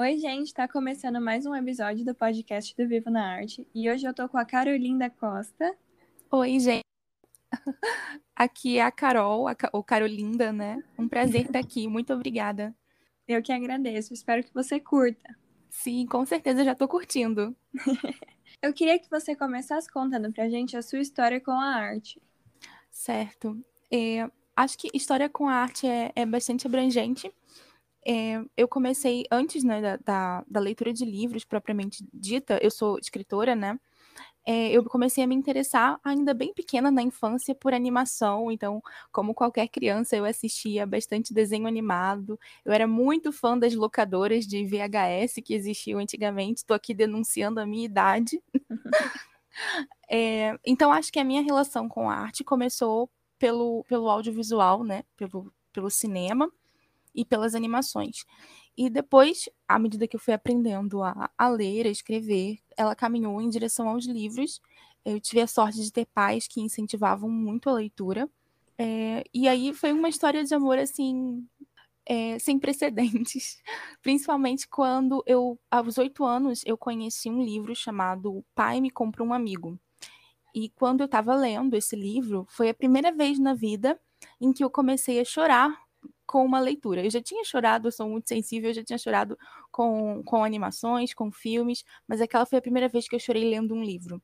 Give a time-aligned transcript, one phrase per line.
[0.00, 4.06] Oi, gente, tá começando mais um episódio do podcast do Vivo na Arte e hoje
[4.06, 5.76] eu tô com a Carolinda Costa.
[6.30, 6.86] Oi, gente.
[8.34, 10.82] Aqui é a Carol, a, ou Carolinda, né?
[10.98, 12.74] Um prazer estar aqui, muito obrigada.
[13.28, 15.36] Eu que agradeço, espero que você curta.
[15.68, 17.54] Sim, com certeza já tô curtindo.
[18.62, 22.22] eu queria que você começasse contando pra gente a sua história com a arte.
[22.90, 23.62] Certo.
[23.92, 24.26] É,
[24.56, 27.30] acho que história com a arte é, é bastante abrangente.
[28.06, 32.98] É, eu comecei antes né, da, da, da, leitura de livros propriamente dita, eu sou
[32.98, 33.78] escritora, né?
[34.46, 39.34] É, eu comecei a me interessar ainda bem pequena na infância por animação, então, como
[39.34, 42.40] qualquer criança, eu assistia bastante desenho animado.
[42.64, 46.58] Eu era muito fã das locadoras de VHS que existiam antigamente.
[46.60, 48.42] Estou aqui denunciando a minha idade.
[50.08, 55.04] é, então, acho que a minha relação com a arte começou pelo, pelo audiovisual, né?
[55.16, 56.50] Pelo, pelo cinema
[57.14, 58.24] e pelas animações.
[58.76, 63.40] E depois, à medida que eu fui aprendendo a, a ler, a escrever, ela caminhou
[63.40, 64.60] em direção aos livros.
[65.04, 68.28] Eu tive a sorte de ter pais que incentivavam muito a leitura.
[68.78, 71.46] É, e aí foi uma história de amor, assim,
[72.06, 73.60] é, sem precedentes.
[74.02, 79.34] Principalmente quando eu, aos oito anos, eu conheci um livro chamado Pai Me Compra um
[79.34, 79.78] Amigo.
[80.54, 84.00] E quando eu estava lendo esse livro, foi a primeira vez na vida
[84.40, 85.89] em que eu comecei a chorar
[86.30, 87.04] com uma leitura.
[87.04, 89.36] Eu já tinha chorado, eu sou muito sensível, eu já tinha chorado
[89.72, 93.74] com, com animações, com filmes, mas aquela foi a primeira vez que eu chorei lendo
[93.74, 94.22] um livro.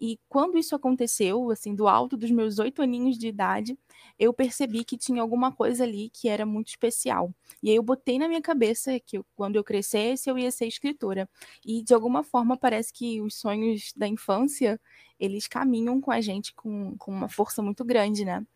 [0.00, 3.76] E quando isso aconteceu, assim, do alto dos meus oito aninhos de idade,
[4.16, 7.34] eu percebi que tinha alguma coisa ali que era muito especial.
[7.60, 10.68] E aí eu botei na minha cabeça que eu, quando eu crescesse eu ia ser
[10.68, 11.28] escritora.
[11.66, 14.80] E de alguma forma parece que os sonhos da infância,
[15.18, 18.46] eles caminham com a gente com, com uma força muito grande, né?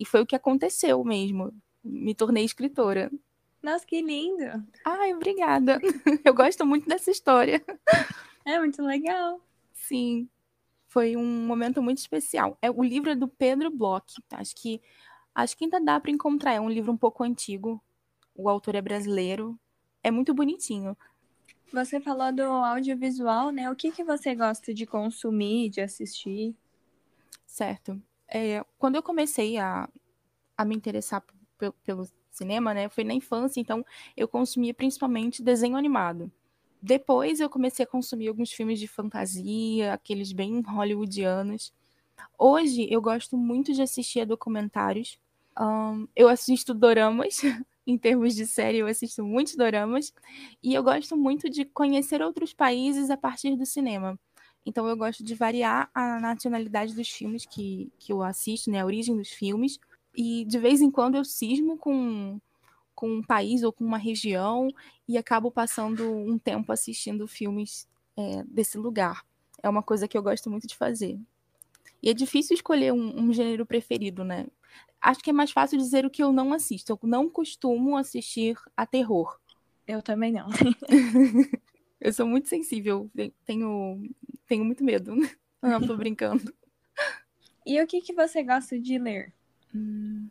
[0.00, 3.10] E foi o que aconteceu mesmo me tornei escritora.
[3.62, 4.64] Nossa, que lindo!
[4.84, 5.78] Ai, obrigada.
[6.24, 7.62] Eu gosto muito dessa história.
[8.44, 9.40] É muito legal.
[9.72, 10.28] Sim,
[10.88, 12.58] foi um momento muito especial.
[12.60, 14.22] É o livro é do Pedro Bloch.
[14.32, 14.80] Acho que
[15.34, 16.52] acho que ainda dá para encontrar.
[16.52, 17.82] É um livro um pouco antigo.
[18.34, 19.58] O autor é brasileiro.
[20.02, 20.96] É muito bonitinho.
[21.72, 23.70] Você falou do audiovisual, né?
[23.70, 26.56] O que, que você gosta de consumir, de assistir?
[27.46, 28.00] Certo.
[28.26, 29.88] É, quando eu comecei a,
[30.56, 31.22] a me interessar
[31.84, 33.84] pelo, cinema, né, foi na infância, então
[34.16, 36.30] eu consumia principalmente desenho animado.
[36.82, 41.72] Depois eu comecei a consumir alguns filmes de fantasia, aqueles bem hollywoodianos.
[42.38, 45.18] Hoje eu gosto muito de assistir a documentários.
[45.60, 47.42] Um, eu assisto doramas,
[47.86, 50.14] em termos de série, eu assisto muitos doramas.
[50.62, 54.18] E eu gosto muito de conhecer outros países a partir do cinema.
[54.64, 58.86] Então eu gosto de variar a nacionalidade dos filmes que, que eu assisto, né, a
[58.86, 59.78] origem dos filmes.
[60.14, 62.40] E de vez em quando eu cismo com,
[62.94, 64.68] com um país ou com uma região
[65.08, 69.24] e acabo passando um tempo assistindo filmes é, desse lugar.
[69.62, 71.18] É uma coisa que eu gosto muito de fazer.
[72.02, 74.46] E é difícil escolher um, um, gênero preferido, né?
[75.00, 76.92] Acho que é mais fácil dizer o que eu não assisto.
[76.92, 79.38] Eu não costumo assistir a terror.
[79.86, 80.48] Eu também não.
[82.00, 83.10] eu sou muito sensível.
[83.44, 84.02] Tenho,
[84.46, 85.14] tenho muito medo.
[85.62, 86.54] Não, tô brincando.
[87.66, 89.34] E o que, que você gosta de ler?
[89.74, 90.28] Hum.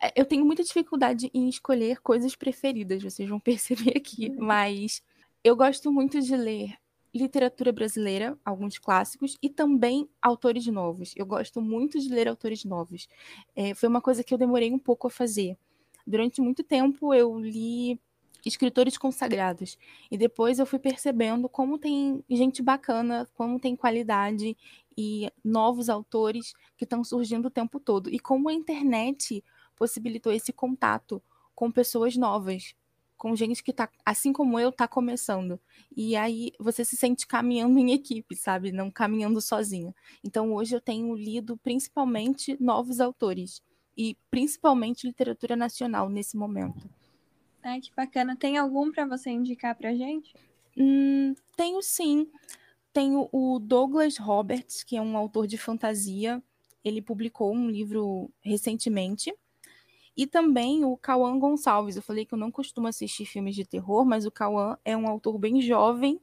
[0.00, 4.44] É, eu tenho muita dificuldade em escolher coisas preferidas, vocês vão perceber aqui, uhum.
[4.44, 5.02] mas
[5.42, 6.74] eu gosto muito de ler
[7.14, 11.14] literatura brasileira, alguns clássicos, e também autores novos.
[11.16, 13.08] Eu gosto muito de ler autores novos.
[13.54, 15.56] É, foi uma coisa que eu demorei um pouco a fazer.
[16.04, 18.00] Durante muito tempo eu li
[18.48, 19.78] escritores consagrados.
[20.10, 24.56] E depois eu fui percebendo como tem gente bacana, como tem qualidade
[24.96, 28.10] e novos autores que estão surgindo o tempo todo.
[28.10, 29.42] E como a internet
[29.76, 31.22] possibilitou esse contato
[31.54, 32.74] com pessoas novas,
[33.16, 35.58] com gente que tá, assim como eu, tá começando.
[35.96, 38.72] E aí você se sente caminhando em equipe, sabe?
[38.72, 39.94] Não caminhando sozinha.
[40.22, 43.62] Então hoje eu tenho lido principalmente novos autores
[43.96, 46.88] e principalmente literatura nacional nesse momento.
[47.64, 48.36] Ai, que bacana.
[48.36, 50.34] Tem algum para você indicar pra gente?
[50.76, 52.30] Hum, tenho sim.
[52.92, 56.42] Tenho o Douglas Roberts, que é um autor de fantasia.
[56.84, 59.34] Ele publicou um livro recentemente.
[60.14, 61.96] E também o Cauã Gonçalves.
[61.96, 65.08] Eu falei que eu não costumo assistir filmes de terror, mas o Cauã é um
[65.08, 66.20] autor bem jovem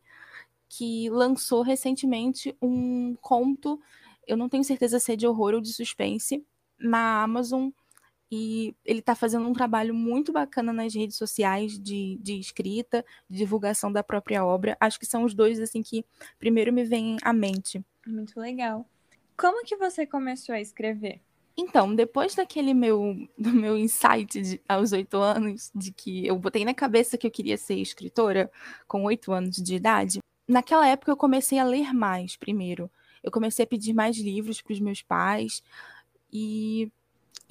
[0.69, 3.81] que lançou recentemente um conto.
[4.25, 6.45] Eu não tenho certeza se é de horror ou de suspense,
[6.79, 7.69] na Amazon.
[8.31, 13.37] E ele está fazendo um trabalho muito bacana nas redes sociais de, de escrita, de
[13.37, 14.77] divulgação da própria obra.
[14.79, 16.05] Acho que são os dois assim que
[16.39, 17.83] primeiro me vêm à mente.
[18.07, 18.87] Muito legal.
[19.35, 21.21] Como que você começou a escrever?
[21.57, 26.63] Então, depois daquele meu, do meu insight de, aos oito anos, de que eu botei
[26.63, 28.51] na cabeça que eu queria ser escritora
[28.87, 32.89] com oito anos de idade, naquela época eu comecei a ler mais primeiro.
[33.21, 35.61] Eu comecei a pedir mais livros para os meus pais
[36.31, 36.91] e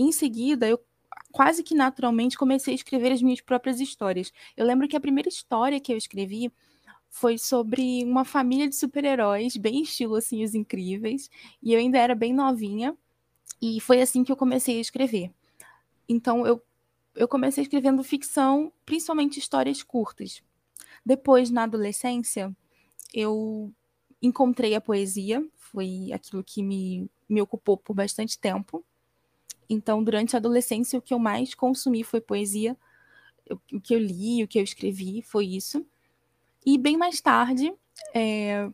[0.02, 0.80] em seguida eu
[1.32, 4.32] quase que naturalmente comecei a escrever as minhas próprias histórias.
[4.56, 6.52] Eu lembro que a primeira história que eu escrevi
[7.08, 11.28] foi sobre uma família de super-heróis, bem estilo assim os incríveis,
[11.62, 12.96] e eu ainda era bem novinha.
[13.60, 15.30] E foi assim que eu comecei a escrever.
[16.08, 16.62] Então eu,
[17.14, 20.42] eu comecei escrevendo ficção, principalmente histórias curtas.
[21.04, 22.54] Depois, na adolescência,
[23.12, 23.72] eu
[24.22, 28.84] encontrei a poesia, foi aquilo que me, me ocupou por bastante tempo.
[29.70, 32.76] Então, durante a adolescência, o que eu mais consumi foi poesia.
[33.72, 35.86] O que eu li, o que eu escrevi foi isso.
[36.66, 37.72] E bem mais tarde,
[38.12, 38.68] é,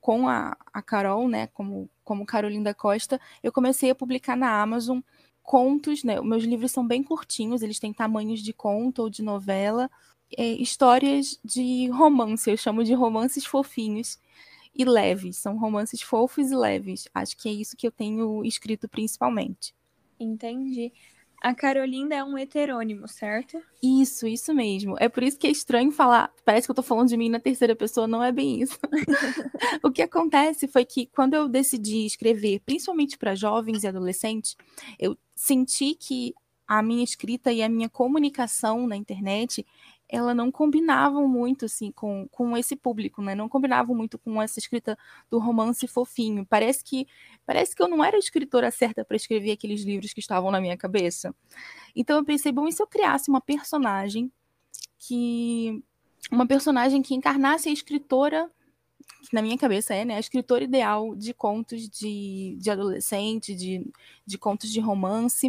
[0.00, 5.00] com a, a Carol, né, como, como Carolinda Costa, eu comecei a publicar na Amazon
[5.42, 6.20] contos, né?
[6.20, 9.90] Meus livros são bem curtinhos, eles têm tamanhos de conto ou de novela,
[10.36, 14.18] é, histórias de romance, eu chamo de romances fofinhos
[14.74, 17.08] e leves, são romances fofos e leves.
[17.14, 19.74] Acho que é isso que eu tenho escrito principalmente.
[20.20, 20.92] Entendi.
[21.42, 23.58] A Carolinda é um heterônimo, certo?
[23.82, 24.94] Isso, isso mesmo.
[25.00, 26.30] É por isso que é estranho falar.
[26.44, 28.78] Parece que eu tô falando de mim na terceira pessoa, não é bem isso.
[29.82, 34.54] o que acontece foi que quando eu decidi escrever, principalmente para jovens e adolescentes,
[34.98, 36.34] eu senti que
[36.68, 39.66] a minha escrita e a minha comunicação na internet
[40.10, 43.34] ela não combinavam muito assim com, com esse público, né?
[43.34, 44.98] Não combinavam muito com essa escrita
[45.30, 46.44] do romance fofinho.
[46.44, 47.06] Parece que
[47.46, 50.60] parece que eu não era a escritora certa para escrever aqueles livros que estavam na
[50.60, 51.34] minha cabeça.
[51.94, 54.30] Então eu pensei, bom, e se eu criasse uma personagem
[54.98, 55.82] que
[56.30, 58.50] uma personagem que encarnasse a escritora
[59.22, 63.86] que na minha cabeça é, né, a escritora ideal de contos de, de adolescente, de,
[64.26, 65.48] de contos de romance.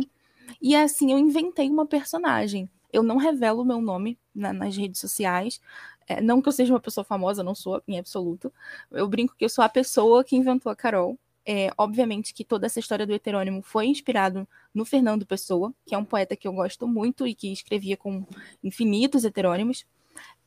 [0.61, 4.99] E assim eu inventei uma personagem eu não revelo o meu nome na, nas redes
[4.99, 5.61] sociais.
[6.07, 8.53] É, não que eu seja uma pessoa famosa, não sou em absoluto.
[8.91, 11.17] Eu brinco que eu sou a pessoa que inventou a Carol.
[11.43, 15.97] É, obviamente que toda essa história do heterônimo foi inspirado no Fernando Pessoa, que é
[15.97, 18.25] um poeta que eu gosto muito e que escrevia com
[18.63, 19.85] infinitos heterônimos.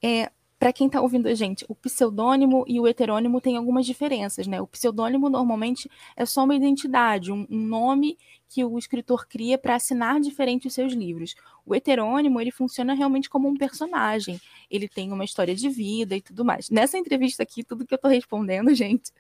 [0.03, 0.31] É,
[0.65, 4.63] para quem está ouvindo a gente, o pseudônimo e o heterônimo têm algumas diferenças, né?
[4.63, 8.17] O pseudônimo normalmente é só uma identidade, um, um nome
[8.49, 11.35] que o escritor cria para assinar diferente os seus livros.
[11.67, 14.41] O heterônimo, ele funciona realmente como um personagem.
[14.71, 16.71] Ele tem uma história de vida e tudo mais.
[16.71, 19.13] Nessa entrevista aqui, tudo que eu estou respondendo, gente,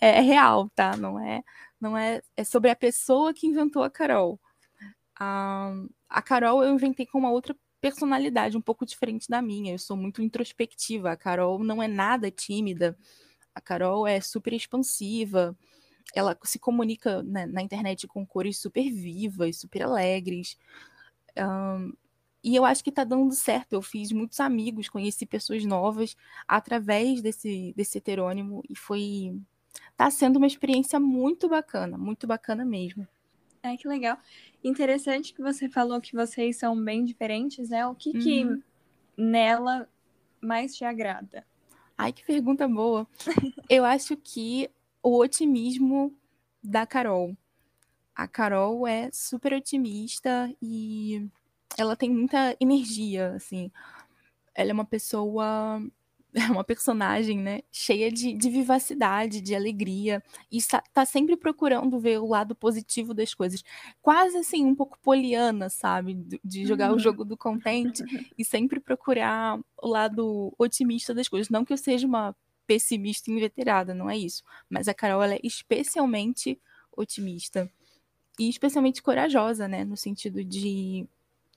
[0.00, 0.96] é real, tá?
[0.96, 1.44] Não é,
[1.80, 4.40] não é, é sobre a pessoa que inventou a Carol.
[5.16, 5.72] A,
[6.08, 9.74] a Carol eu inventei com uma outra personalidade um pouco diferente da minha.
[9.74, 11.10] Eu sou muito introspectiva.
[11.10, 12.96] A Carol não é nada tímida.
[13.54, 15.56] A Carol é super expansiva.
[16.14, 20.56] Ela se comunica né, na internet com cores super vivas, super alegres.
[21.36, 21.92] Um,
[22.42, 23.72] e eu acho que tá dando certo.
[23.72, 26.16] Eu fiz muitos amigos, conheci pessoas novas
[26.46, 29.38] através desse, desse heterônimo e foi.
[29.96, 33.06] Tá sendo uma experiência muito bacana, muito bacana mesmo.
[33.62, 34.18] É, que legal.
[34.62, 37.86] Interessante que você falou que vocês são bem diferentes, né?
[37.86, 38.20] O que uhum.
[38.20, 38.62] que
[39.16, 39.88] nela
[40.40, 41.44] mais te agrada?
[41.96, 43.06] Ai, que pergunta boa.
[43.68, 44.70] Eu acho que
[45.02, 46.16] o otimismo
[46.62, 47.36] da Carol.
[48.14, 51.28] A Carol é super otimista e
[51.76, 53.70] ela tem muita energia, assim.
[54.54, 55.80] Ela é uma pessoa
[56.50, 62.18] uma personagem, né, cheia de, de vivacidade, de alegria, e está, tá sempre procurando ver
[62.18, 63.62] o lado positivo das coisas.
[64.00, 66.14] Quase assim, um pouco poliana, sabe?
[66.44, 66.96] De, jogar uhum.
[66.96, 68.02] o jogo do contente
[68.36, 71.48] e sempre procurar o lado otimista das coisas.
[71.48, 72.34] Não que eu seja uma
[72.66, 74.42] pessimista inveterada, não é isso.
[74.68, 76.60] Mas a Carol, é especialmente
[76.96, 77.70] otimista.
[78.38, 79.84] E especialmente corajosa, né?
[79.84, 81.08] No sentido de,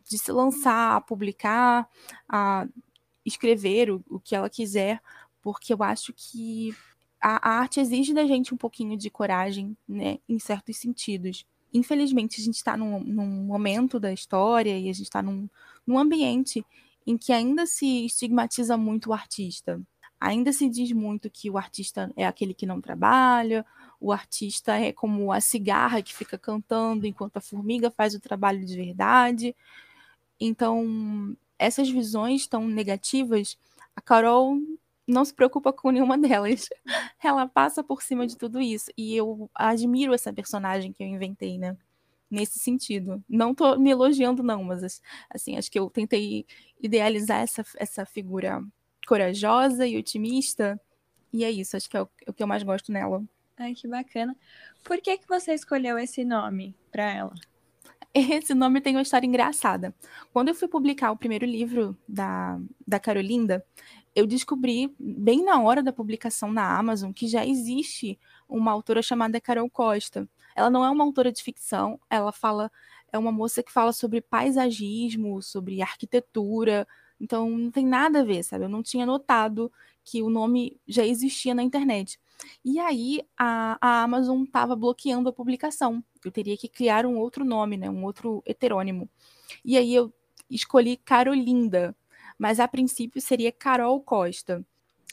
[0.09, 1.87] de se lançar, a publicar,
[2.27, 2.67] a
[3.25, 5.01] escrever o, o que ela quiser,
[5.41, 6.75] porque eu acho que
[7.19, 11.45] a, a, arte exige da gente um pouquinho de coragem, né, em certos sentidos.
[11.73, 15.47] Infelizmente, a gente está num, num, momento da história e a gente está num,
[15.85, 16.65] num ambiente
[17.05, 19.81] em que ainda se estigmatiza muito o artista.
[20.19, 23.65] Ainda se diz muito que o artista é aquele que não trabalha,
[23.99, 28.63] o artista é como a cigarra que fica cantando enquanto a formiga faz o trabalho
[28.65, 29.55] de verdade.
[30.39, 33.57] Então, essas visões tão negativas,
[33.95, 34.57] a Carol
[35.07, 36.67] não se preocupa com nenhuma delas.
[37.23, 38.91] Ela passa por cima de tudo isso.
[38.97, 41.77] E eu admiro essa personagem que eu inventei, né?
[42.29, 43.23] Nesse sentido.
[43.29, 46.45] Não tô me elogiando, não, mas assim, acho que eu tentei
[46.79, 48.63] idealizar essa, essa figura
[49.05, 50.79] corajosa e otimista.
[51.31, 53.23] E é isso, acho que é o, é o que eu mais gosto nela.
[53.57, 54.35] Ai, que bacana.
[54.83, 57.33] Por que, que você escolheu esse nome para ela?
[58.13, 59.95] Esse nome tem uma história engraçada.
[60.33, 63.65] Quando eu fui publicar o primeiro livro da, da Carolinda,
[64.13, 69.39] eu descobri, bem na hora da publicação na Amazon, que já existe uma autora chamada
[69.39, 70.27] Carol Costa.
[70.55, 72.69] Ela não é uma autora de ficção, ela fala,
[73.13, 76.85] é uma moça que fala sobre paisagismo, sobre arquitetura,
[77.19, 78.65] então não tem nada a ver, sabe?
[78.65, 79.71] Eu não tinha notado
[80.03, 82.19] que o nome já existia na internet.
[82.63, 86.03] E aí a, a Amazon estava bloqueando a publicação.
[86.23, 87.89] Eu teria que criar um outro nome, né?
[87.89, 89.09] Um outro heterônimo.
[89.63, 90.13] E aí eu
[90.49, 91.95] escolhi Carolinda,
[92.37, 94.65] mas a princípio seria Carol Costa.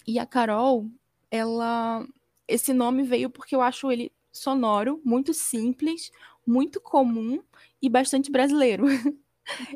[0.06, 0.86] E a Carol,
[1.30, 2.06] ela
[2.46, 6.10] esse nome veio porque eu acho ele sonoro, muito simples,
[6.46, 7.42] muito comum
[7.80, 8.86] e bastante brasileiro.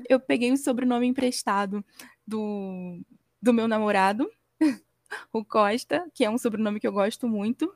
[0.08, 1.84] eu peguei o sobrenome emprestado
[2.26, 3.00] do,
[3.40, 4.30] do meu namorado,
[5.32, 7.74] o Costa, que é um sobrenome que eu gosto muito.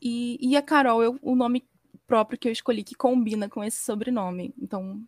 [0.00, 1.66] E, e a Carol, eu, o nome
[2.06, 4.54] próprio que eu escolhi que combina com esse sobrenome.
[4.60, 5.02] Então,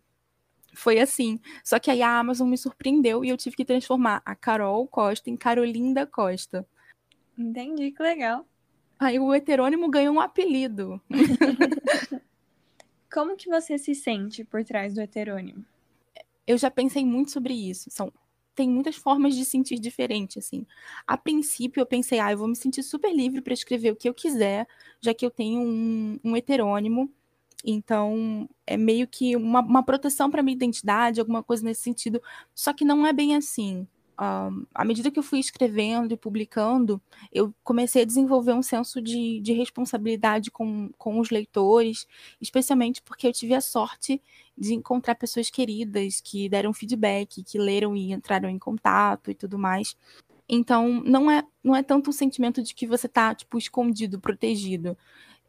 [0.73, 1.39] foi assim.
[1.63, 5.29] Só que aí a Amazon me surpreendeu e eu tive que transformar a Carol Costa
[5.29, 6.67] em Carolinda Costa.
[7.37, 8.45] Entendi, que legal.
[8.99, 10.99] Aí o heterônimo ganhou um apelido.
[13.11, 15.63] Como que você se sente por trás do heterônimo?
[16.45, 17.89] Eu já pensei muito sobre isso.
[17.91, 18.11] São
[18.57, 20.65] tem muitas formas de sentir diferente, assim.
[21.05, 24.09] A princípio, eu pensei, ah, eu vou me sentir super livre para escrever o que
[24.09, 24.67] eu quiser,
[24.99, 27.11] já que eu tenho um, um heterônimo.
[27.63, 32.21] Então, é meio que uma, uma proteção para minha identidade, alguma coisa nesse sentido.
[32.55, 36.99] Só que não é bem assim à medida que eu fui escrevendo e publicando,
[37.31, 42.07] eu comecei a desenvolver um senso de, de responsabilidade com, com os leitores,
[42.41, 44.21] especialmente porque eu tive a sorte
[44.57, 49.59] de encontrar pessoas queridas que deram feedback, que leram e entraram em contato e tudo
[49.59, 49.95] mais.
[50.49, 54.97] Então, não é, não é tanto o sentimento de que você está tipo, escondido, protegido.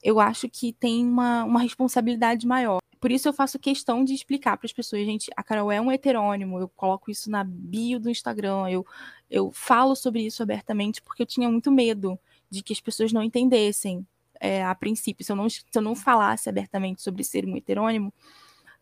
[0.02, 2.78] Eu acho que tem uma, uma responsabilidade maior.
[3.00, 5.90] Por isso eu faço questão de explicar para as pessoas, gente, a Carol é um
[5.92, 8.86] heterônimo, eu coloco isso na bio do Instagram, eu,
[9.30, 12.18] eu falo sobre isso abertamente porque eu tinha muito medo
[12.50, 14.06] de que as pessoas não entendessem
[14.40, 18.12] é, a princípio, se eu, não, se eu não falasse abertamente sobre ser um heterônimo,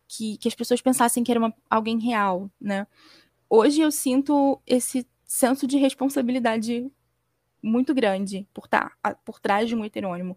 [0.09, 2.87] que, que as pessoas pensassem que era uma, alguém real, né?
[3.49, 6.91] Hoje eu sinto esse senso de responsabilidade
[7.63, 10.37] muito grande por estar tá, por trás de um heterônimo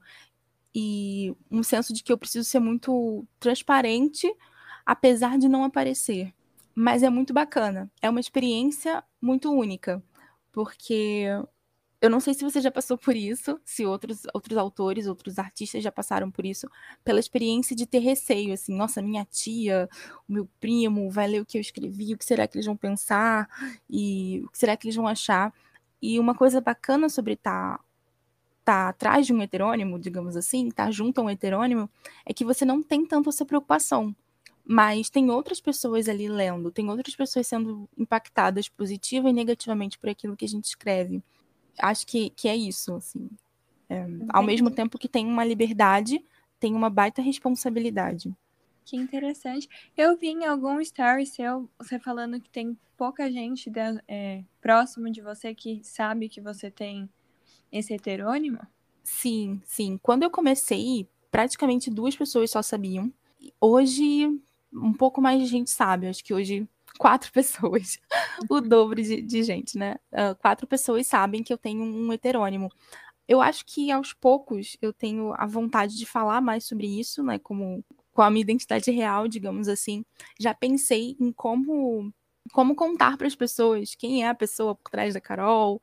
[0.73, 4.31] e um senso de que eu preciso ser muito transparente,
[4.85, 6.33] apesar de não aparecer.
[6.75, 7.91] Mas é muito bacana.
[8.01, 10.01] É uma experiência muito única,
[10.51, 11.25] porque
[12.01, 15.83] eu não sei se você já passou por isso, se outros, outros autores, outros artistas
[15.83, 16.67] já passaram por isso,
[17.03, 19.89] pela experiência de ter receio, assim, nossa, minha tia,
[20.27, 22.77] o meu primo vai ler o que eu escrevi, o que será que eles vão
[22.77, 23.49] pensar
[23.89, 25.53] e o que será que eles vão achar.
[26.01, 27.81] E uma coisa bacana sobre estar
[28.69, 31.89] tá atrás de um heterônimo, digamos assim, tá junto a um heterônimo,
[32.23, 34.15] é que você não tem tanto essa preocupação.
[34.63, 40.07] Mas tem outras pessoas ali lendo, tem outras pessoas sendo impactadas positiva e negativamente por
[40.07, 41.23] aquilo que a gente escreve.
[41.79, 43.27] Acho que, que é isso, assim.
[43.89, 46.23] É, ao mesmo tempo que tem uma liberdade,
[46.59, 48.31] tem uma baita responsabilidade.
[48.85, 49.67] Que interessante.
[49.97, 55.11] Eu vi em algum story seu você falando que tem pouca gente de, é, próximo
[55.11, 57.09] de você que sabe que você tem
[57.71, 58.59] esse heterônimo?
[59.03, 59.99] Sim, sim.
[60.01, 63.11] Quando eu comecei, praticamente duas pessoas só sabiam.
[63.59, 64.27] Hoje,
[64.73, 66.07] um pouco mais de gente sabe.
[66.07, 67.99] Acho que hoje quatro pessoas,
[68.49, 69.95] o dobro de, de gente, né?
[70.11, 72.69] Uh, quatro pessoas sabem que eu tenho um heterônimo.
[73.27, 77.37] Eu acho que aos poucos eu tenho a vontade de falar mais sobre isso, né?
[77.39, 80.03] Como com a minha identidade real, digamos assim.
[80.39, 82.11] Já pensei em como
[82.51, 85.79] como contar para as pessoas quem é a pessoa por trás da Carol,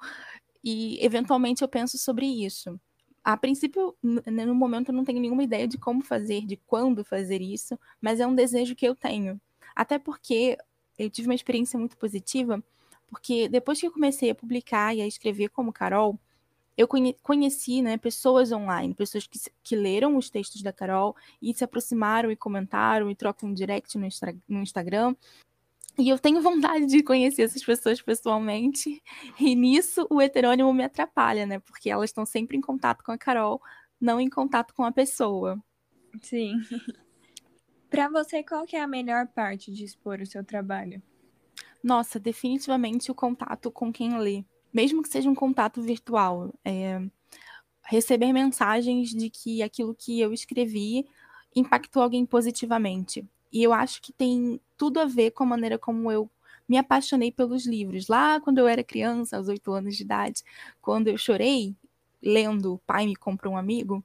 [0.67, 2.81] e eventualmente eu penso sobre isso.
[3.23, 7.41] A princípio, no momento, eu não tenho nenhuma ideia de como fazer, de quando fazer
[7.41, 9.41] isso, mas é um desejo que eu tenho.
[9.77, 10.59] Até porque
[10.99, 12.61] eu tive uma experiência muito positiva,
[13.09, 16.19] porque depois que eu comecei a publicar e a escrever como Carol,
[16.77, 16.89] eu
[17.23, 22.29] conheci né, pessoas online, pessoas que, que leram os textos da Carol e se aproximaram
[22.31, 24.09] e comentaram e trocam um direct no,
[24.49, 25.15] no Instagram.
[25.99, 29.03] E eu tenho vontade de conhecer essas pessoas pessoalmente.
[29.41, 31.59] E nisso o heterônimo me atrapalha, né?
[31.61, 33.61] Porque elas estão sempre em contato com a Carol,
[34.01, 35.59] não em contato com a pessoa.
[36.21, 36.55] Sim.
[37.89, 41.01] Para você, qual que é a melhor parte de expor o seu trabalho?
[41.83, 44.45] Nossa, definitivamente o contato com quem lê.
[44.75, 46.53] Mesmo que seja um contato virtual.
[46.65, 47.01] É...
[47.83, 51.07] Receber mensagens de que aquilo que eu escrevi
[51.55, 53.27] impactou alguém positivamente.
[53.53, 56.31] E eu acho que tem tudo a ver com a maneira como eu
[56.69, 58.09] me apaixonei pelos livros.
[58.09, 60.43] Lá quando eu era criança, aos oito anos de idade,
[60.81, 61.75] quando eu chorei
[62.23, 64.05] lendo O Pai Me Comprou um Amigo,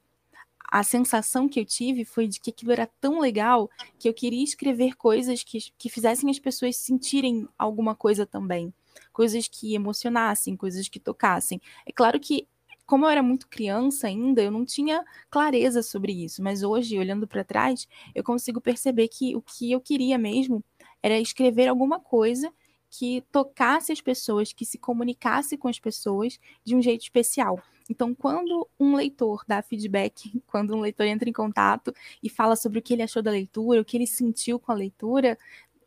[0.72, 3.70] a sensação que eu tive foi de que aquilo era tão legal
[4.00, 8.74] que eu queria escrever coisas que, que fizessem as pessoas sentirem alguma coisa também.
[9.12, 11.62] Coisas que emocionassem, coisas que tocassem.
[11.86, 12.48] É claro que,
[12.92, 17.26] como eu era muito criança ainda, eu não tinha clareza sobre isso, mas hoje, olhando
[17.26, 20.62] para trás, eu consigo perceber que o que eu queria mesmo
[21.02, 22.52] era escrever alguma coisa
[22.90, 27.64] que tocasse as pessoas, que se comunicasse com as pessoas de um jeito especial.
[27.90, 32.80] Então, quando um leitor dá feedback, quando um leitor entra em contato e fala sobre
[32.80, 35.38] o que ele achou da leitura, o que ele sentiu com a leitura,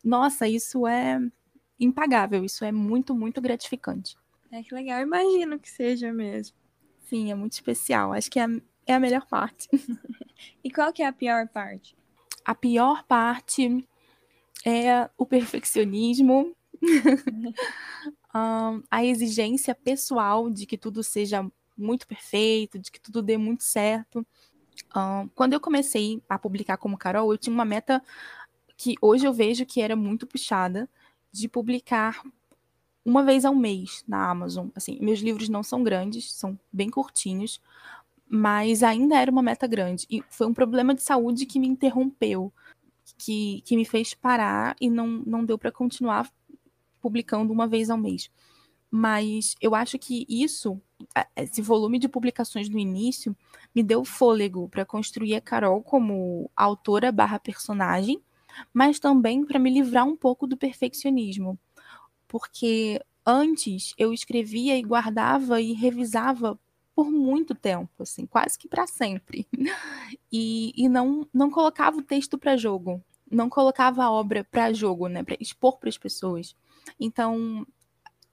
[0.03, 1.19] nossa, isso é
[1.79, 4.17] impagável, isso é muito, muito gratificante.
[4.51, 6.64] É que legal, imagino que seja mesmo.
[7.05, 8.13] Sim, é muito especial.
[8.13, 8.49] Acho que é a,
[8.87, 9.67] é a melhor parte.
[10.63, 11.95] e qual que é a pior parte?
[12.43, 13.87] A pior parte
[14.65, 16.55] é o perfeccionismo
[18.35, 21.45] um, a exigência pessoal de que tudo seja
[21.77, 24.25] muito perfeito, de que tudo dê muito certo.
[24.95, 28.01] Um, quando eu comecei a publicar como Carol, eu tinha uma meta
[28.77, 30.89] que hoje eu vejo que era muito puxada
[31.31, 32.21] de publicar
[33.05, 34.69] uma vez ao mês na Amazon.
[34.75, 37.61] Assim, meus livros não são grandes, são bem curtinhos,
[38.27, 40.07] mas ainda era uma meta grande.
[40.09, 42.51] E foi um problema de saúde que me interrompeu,
[43.17, 46.29] que, que me fez parar e não, não deu para continuar
[46.99, 48.31] publicando uma vez ao mês.
[48.89, 50.81] Mas eu acho que isso,
[51.35, 53.35] esse volume de publicações no início,
[53.73, 58.19] me deu fôlego para construir a Carol como autora barra personagem,
[58.73, 61.59] mas também para me livrar um pouco do perfeccionismo.
[62.27, 66.59] Porque antes eu escrevia e guardava e revisava
[66.95, 69.47] por muito tempo, assim, quase que para sempre.
[70.31, 73.01] E, e não, não colocava o texto para jogo,
[73.31, 76.55] não colocava a obra para jogo, né, para expor para as pessoas.
[76.99, 77.65] Então,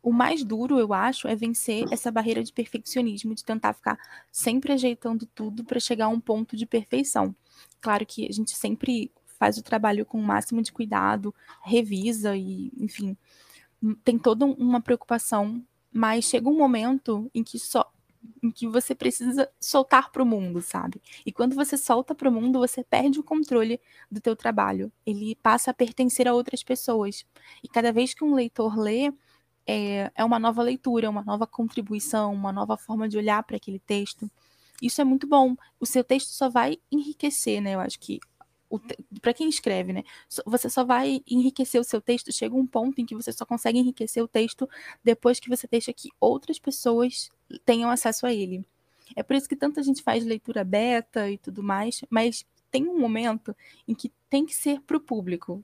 [0.03, 3.97] o mais duro, eu acho, é vencer essa barreira de perfeccionismo, de tentar ficar
[4.33, 7.35] sempre ajeitando tudo para chegar a um ponto de perfeição.
[7.81, 12.73] Claro que a gente sempre faz o trabalho com o máximo de cuidado, revisa e,
[12.79, 13.17] enfim,
[14.05, 15.63] tem toda uma preocupação,
[15.93, 17.91] mas chega um momento em que só
[18.43, 21.03] em que você precisa soltar para o mundo, sabe?
[21.27, 24.93] E quando você solta para o mundo, você perde o controle do teu trabalho.
[25.05, 27.25] Ele passa a pertencer a outras pessoas.
[27.63, 29.13] E cada vez que um leitor lê,
[29.67, 33.79] é, é uma nova leitura, uma nova contribuição, uma nova forma de olhar para aquele
[33.81, 34.31] texto.
[34.81, 35.57] Isso é muito bom.
[35.79, 37.75] O seu texto só vai enriquecer, né?
[37.75, 38.19] Eu acho que
[39.21, 40.05] para quem escreve, né?
[40.47, 42.33] Você só vai enriquecer o seu texto.
[42.33, 44.69] Chega um ponto em que você só consegue enriquecer o texto
[45.03, 47.31] depois que você deixa que outras pessoas
[47.65, 48.65] tenham acesso a ele.
[49.15, 52.99] É por isso que tanta gente faz leitura beta e tudo mais, mas tem um
[52.99, 53.55] momento
[53.87, 55.63] em que tem que ser para o público,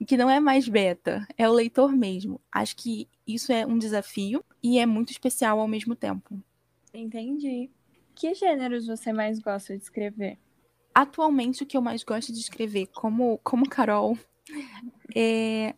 [0.00, 2.40] em que não é mais beta, é o leitor mesmo.
[2.50, 6.42] Acho que isso é um desafio e é muito especial ao mesmo tempo.
[6.92, 7.70] Entendi.
[8.14, 10.38] Que gêneros você mais gosta de escrever?
[10.94, 14.18] Atualmente, o que eu mais gosto de escrever, como, como Carol,
[15.14, 15.74] é,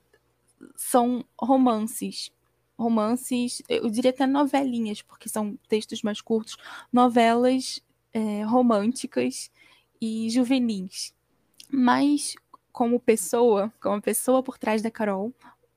[0.77, 2.33] são romances.
[2.77, 6.57] Romances, eu diria até novelinhas, porque são textos mais curtos,
[6.92, 7.81] novelas
[8.12, 9.50] é, românticas
[10.00, 11.14] e juvenis.
[11.70, 12.35] Mas,
[12.72, 15.33] como pessoa, como pessoa por trás da Carol,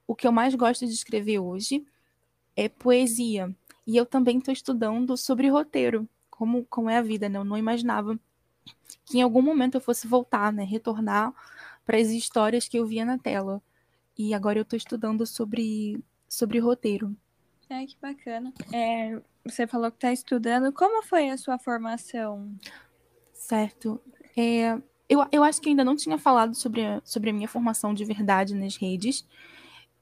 [0.08, 1.86] o que eu mais gosto de escrever hoje
[2.56, 3.56] é poesia.
[3.86, 7.38] E eu também estou estudando sobre roteiro, como, como é a vida, né?
[7.38, 8.20] Eu não imaginava
[9.06, 11.34] que em algum momento eu fosse voltar, né, retornar
[11.86, 13.62] para as histórias que eu via na tela.
[14.18, 17.16] E agora eu estou estudando sobre, sobre roteiro.
[17.70, 18.54] É, que bacana.
[18.74, 20.72] É, você falou que está estudando.
[20.74, 22.56] Como foi a sua formação?
[23.34, 24.02] Certo.
[24.36, 24.78] É,
[25.10, 28.04] eu, eu acho que ainda não tinha falado sobre a, sobre a minha formação de
[28.04, 29.26] verdade nas redes.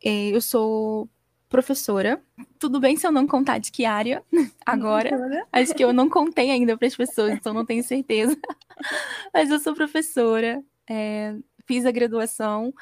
[0.04, 1.10] É, eu sou
[1.56, 2.22] professora.
[2.60, 4.22] Tudo bem se eu não contar de que área
[4.66, 5.48] agora.
[5.54, 8.38] Acho que eu não contei ainda para as pessoas, então não tenho certeza.
[9.34, 11.34] Mas eu sou professora, é,
[11.66, 12.74] fiz a graduação,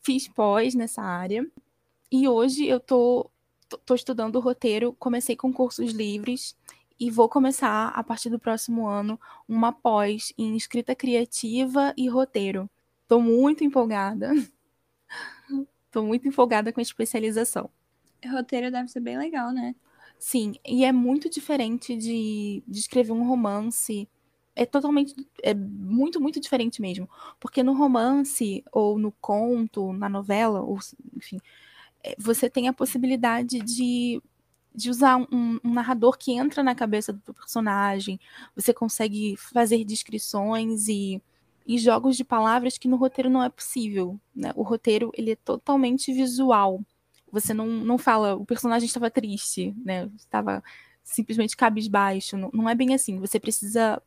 [0.00, 1.44] fiz pós nessa área.
[2.10, 3.28] E hoje eu tô,
[3.84, 6.56] tô estudando roteiro, comecei com cursos livres
[7.00, 12.70] e vou começar, a partir do próximo ano, uma pós em escrita criativa e roteiro.
[13.02, 14.30] Estou muito empolgada.
[15.86, 17.68] Estou muito empolgada com a especialização
[18.28, 19.74] roteiro deve ser bem legal, né?
[20.18, 24.08] Sim, e é muito diferente de, de escrever um romance.
[24.54, 25.14] É totalmente.
[25.42, 27.08] É muito, muito diferente mesmo.
[27.40, 30.78] Porque no romance, ou no conto, na novela, ou,
[31.16, 31.38] enfim,
[32.04, 34.22] é, você tem a possibilidade de,
[34.74, 38.20] de usar um, um narrador que entra na cabeça do personagem.
[38.54, 41.22] Você consegue fazer descrições e,
[41.66, 44.20] e jogos de palavras que no roteiro não é possível.
[44.34, 44.52] Né?
[44.54, 46.84] O roteiro ele é totalmente visual.
[47.32, 50.10] Você não, não fala, o personagem estava triste, né?
[50.16, 50.62] Estava
[51.02, 52.36] simplesmente cabisbaixo.
[52.36, 53.18] Não, não é bem assim.
[53.18, 54.02] Você precisa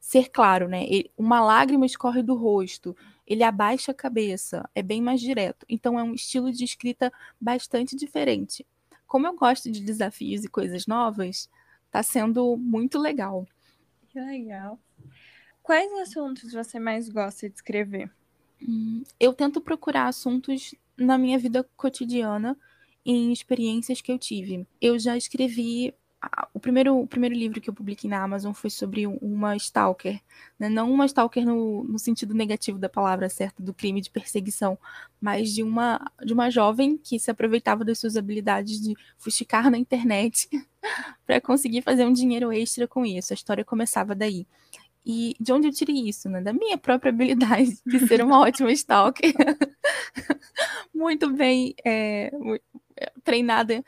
[0.00, 0.86] ser claro, né?
[1.16, 2.96] Uma lágrima escorre do rosto,
[3.26, 5.66] ele abaixa a cabeça, é bem mais direto.
[5.68, 8.66] Então é um estilo de escrita bastante diferente.
[9.06, 11.50] Como eu gosto de desafios e coisas novas,
[11.90, 13.46] tá sendo muito legal.
[14.08, 14.78] Que legal.
[15.62, 18.10] Quais assuntos você mais gosta de escrever?
[18.62, 22.56] Hum, eu tento procurar assuntos na minha vida cotidiana
[23.04, 24.66] em experiências que eu tive.
[24.80, 25.94] Eu já escrevi
[26.52, 30.20] o primeiro, o primeiro livro que eu publiquei na Amazon foi sobre uma stalker,
[30.58, 30.68] né?
[30.68, 34.78] não uma stalker no, no sentido negativo da palavra certa, do crime de perseguição,
[35.20, 39.78] mas de uma, de uma jovem que se aproveitava das suas habilidades de fuxicar na
[39.78, 40.48] internet
[41.26, 43.32] para conseguir fazer um dinheiro extra com isso.
[43.32, 44.46] A história começava daí.
[45.04, 46.28] E de onde eu tirei isso?
[46.28, 46.40] Né?
[46.40, 49.32] Da minha própria habilidade de ser uma ótima stalker.
[50.94, 52.30] muito bem é,
[53.24, 53.84] treinada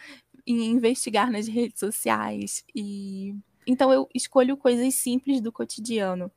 [0.46, 3.34] em investigar nas redes sociais e
[3.66, 6.30] então eu escolho coisas simples do cotidiano.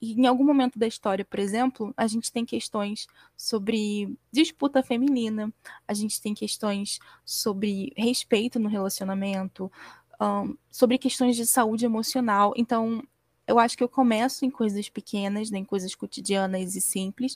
[0.00, 5.52] E em algum momento da história, por exemplo, a gente tem questões sobre disputa feminina,
[5.86, 9.70] a gente tem questões sobre respeito no relacionamento,
[10.18, 12.54] um, sobre questões de saúde emocional.
[12.56, 13.02] Então,
[13.50, 17.34] eu acho que eu começo em coisas pequenas, né, em coisas cotidianas e simples,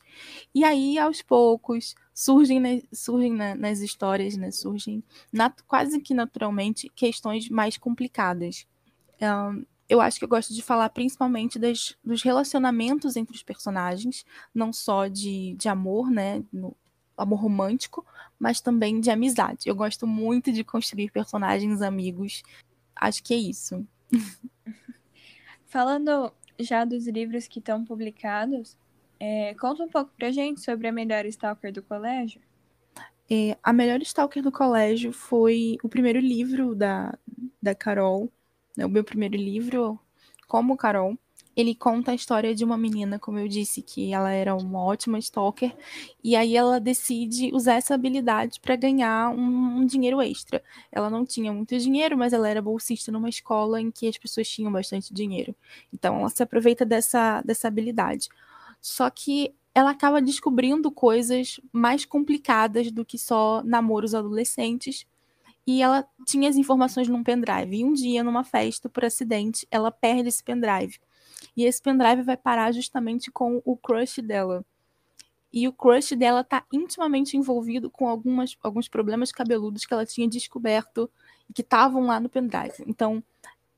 [0.54, 5.02] e aí aos poucos surgem, né, surgem na, nas histórias, né, surgem
[5.66, 8.64] quase que naturalmente questões mais complicadas.
[9.20, 14.24] Um, eu acho que eu gosto de falar principalmente das, dos relacionamentos entre os personagens,
[14.54, 16.76] não só de, de amor, né, no,
[17.16, 18.06] amor romântico,
[18.38, 19.68] mas também de amizade.
[19.68, 22.42] Eu gosto muito de construir personagens amigos.
[22.94, 23.84] Acho que é isso.
[25.74, 28.78] Falando já dos livros que estão publicados,
[29.18, 32.40] é, conta um pouco pra gente sobre a melhor Stalker do colégio.
[33.28, 37.18] É, a melhor Stalker do colégio foi o primeiro livro da,
[37.60, 38.30] da Carol,
[38.76, 39.98] né, o meu primeiro livro
[40.46, 41.18] como Carol
[41.56, 45.18] ele conta a história de uma menina, como eu disse, que ela era uma ótima
[45.18, 45.74] stalker,
[46.22, 50.62] e aí ela decide usar essa habilidade para ganhar um, um, dinheiro extra.
[50.90, 54.48] Ela não tinha muito dinheiro, mas ela era bolsista numa escola em que as pessoas
[54.48, 55.54] tinham bastante dinheiro.
[55.92, 58.28] Então ela se aproveita dessa, dessa habilidade.
[58.80, 65.06] Só que ela acaba descobrindo coisas mais complicadas do que só namoros adolescentes.
[65.66, 67.78] E ela tinha as informações num pendrive.
[67.78, 70.98] E um dia, numa festa, por acidente, ela perde esse pendrive.
[71.56, 74.64] E esse pendrive vai parar justamente com o crush dela.
[75.52, 80.28] E o crush dela tá intimamente envolvido com algumas, alguns problemas cabeludos que ela tinha
[80.28, 81.08] descoberto
[81.48, 82.82] e que estavam lá no pendrive.
[82.88, 83.22] Então,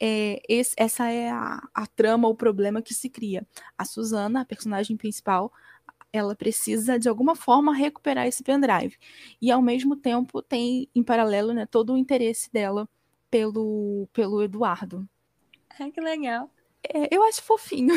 [0.00, 3.46] é, esse, essa é a, a trama, o problema que se cria.
[3.76, 5.52] A Susana, a personagem principal,
[6.12, 8.96] ela precisa de alguma forma recuperar esse pendrive.
[9.40, 12.88] E ao mesmo tempo tem em paralelo, né, todo o interesse dela
[13.30, 15.06] pelo pelo Eduardo.
[15.78, 16.50] Ah, que legal.
[16.92, 17.94] É, eu acho fofinho.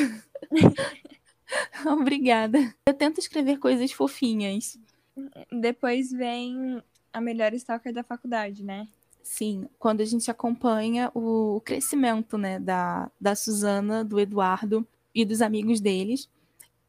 [1.85, 2.73] Obrigada.
[2.85, 4.77] Eu tento escrever coisas fofinhas.
[5.51, 8.87] Depois vem a melhor stalker da faculdade, né?
[9.21, 15.41] Sim, quando a gente acompanha o crescimento, né, da, da Suzana, do Eduardo e dos
[15.41, 16.29] amigos deles.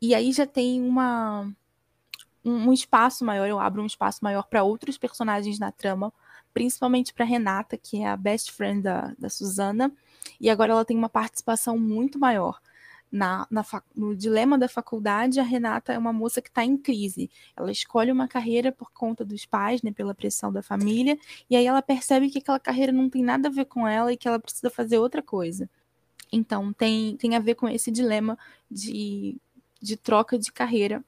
[0.01, 1.53] E aí já tem uma
[2.45, 6.13] um, um espaço maior, eu abro um espaço maior para outros personagens na trama,
[6.55, 9.93] principalmente para Renata, que é a best friend da, da Suzana
[10.41, 12.61] e agora ela tem uma participação muito maior.
[13.13, 13.65] Na, na,
[13.97, 17.29] no dilema da faculdade, a Renata é uma moça que está em crise.
[17.57, 21.67] Ela escolhe uma carreira por conta dos pais, né, pela pressão da família, e aí
[21.67, 24.39] ela percebe que aquela carreira não tem nada a ver com ela e que ela
[24.39, 25.69] precisa fazer outra coisa.
[26.33, 28.39] Então, tem, tem a ver com esse dilema
[28.71, 29.37] de,
[29.83, 31.05] de troca de carreira.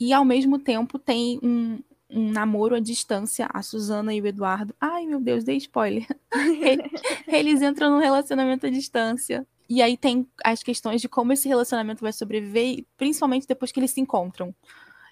[0.00, 1.78] E, ao mesmo tempo, tem um,
[2.10, 4.74] um namoro à distância, a Suzana e o Eduardo.
[4.80, 6.06] Ai, meu Deus, dei spoiler.
[7.26, 9.46] Eles entram num relacionamento à distância.
[9.68, 13.92] E aí tem as questões de como esse relacionamento vai sobreviver, principalmente depois que eles
[13.92, 14.54] se encontram.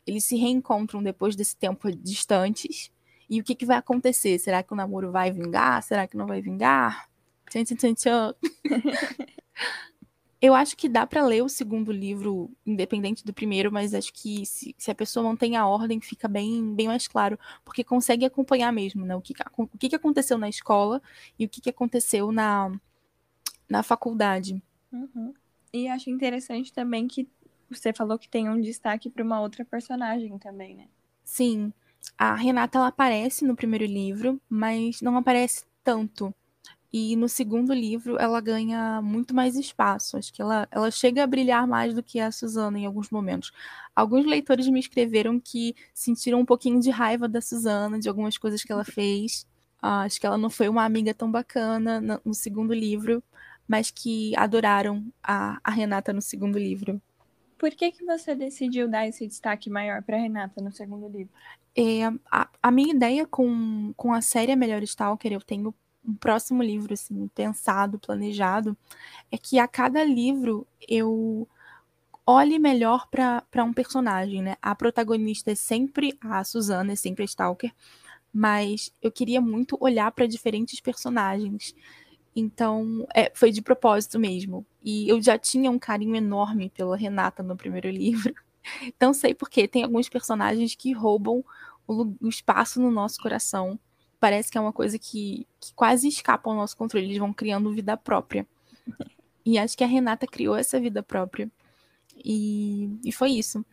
[0.06, 2.90] Eles se reencontram depois desse tempo distantes.
[3.30, 4.38] E o que, que vai acontecer?
[4.38, 5.82] Será que o namoro vai vingar?
[5.82, 7.08] Será que não vai vingar?
[7.48, 8.34] Tchan, tchan, tchan, tchan.
[10.42, 14.44] Eu acho que dá para ler o segundo livro independente do primeiro, mas acho que
[14.44, 18.72] se, se, a pessoa mantém a ordem, fica bem, bem mais claro, porque consegue acompanhar
[18.72, 19.14] mesmo, né?
[19.14, 21.00] O que, o que, aconteceu na escola
[21.38, 22.72] e o que, que aconteceu na,
[23.68, 24.60] na faculdade.
[24.92, 25.32] Uhum.
[25.72, 27.28] E acho interessante também que
[27.70, 30.88] você falou que tem um destaque para uma outra personagem também, né?
[31.22, 31.72] Sim.
[32.18, 36.34] A Renata ela aparece no primeiro livro, mas não aparece tanto.
[36.92, 40.16] E no segundo livro ela ganha muito mais espaço.
[40.16, 43.50] Acho que ela, ela chega a brilhar mais do que a Susana em alguns momentos.
[43.96, 48.62] Alguns leitores me escreveram que sentiram um pouquinho de raiva da Susana, de algumas coisas
[48.62, 49.46] que ela fez.
[49.80, 53.22] Ah, acho que ela não foi uma amiga tão bacana no, no segundo livro.
[53.66, 57.00] mas que adoraram a, a Renata no segundo livro.
[57.58, 61.32] Por que, que você decidiu dar esse destaque maior para Renata no segundo livro?
[61.76, 65.72] É, a, a, minha ideia com, com a série Melhor Stalker, eu tenho
[66.06, 68.76] um próximo livro assim, pensado, planejado,
[69.30, 71.48] é que a cada livro eu
[72.26, 74.56] olhe melhor para um personagem, né?
[74.62, 77.72] A protagonista é sempre a Susana, é sempre a Stalker,
[78.32, 81.74] mas eu queria muito olhar para diferentes personagens.
[82.34, 84.64] Então, é, foi de propósito mesmo.
[84.82, 88.34] E eu já tinha um carinho enorme pela Renata no primeiro livro.
[88.82, 91.44] Então, sei porque tem alguns personagens que roubam
[91.86, 93.78] o, o espaço no nosso coração.
[94.22, 97.06] Parece que é uma coisa que, que quase escapa ao nosso controle.
[97.06, 98.46] Eles vão criando vida própria.
[99.44, 101.50] E acho que a Renata criou essa vida própria.
[102.24, 103.66] E, e foi isso.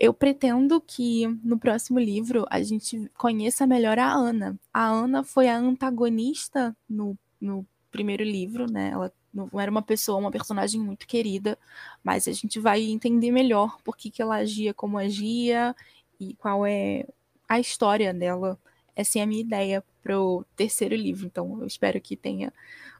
[0.00, 4.58] Eu pretendo que no próximo livro a gente conheça melhor a Ana.
[4.72, 8.88] A Ana foi a antagonista no, no primeiro livro, né?
[8.88, 11.58] Ela não era uma pessoa, uma personagem muito querida,
[12.02, 15.76] mas a gente vai entender melhor por que, que ela agia como agia
[16.18, 17.06] e qual é
[17.46, 18.58] a história dela.
[18.94, 21.26] Essa é a minha ideia pro terceiro livro.
[21.26, 22.52] Então, eu espero que tenha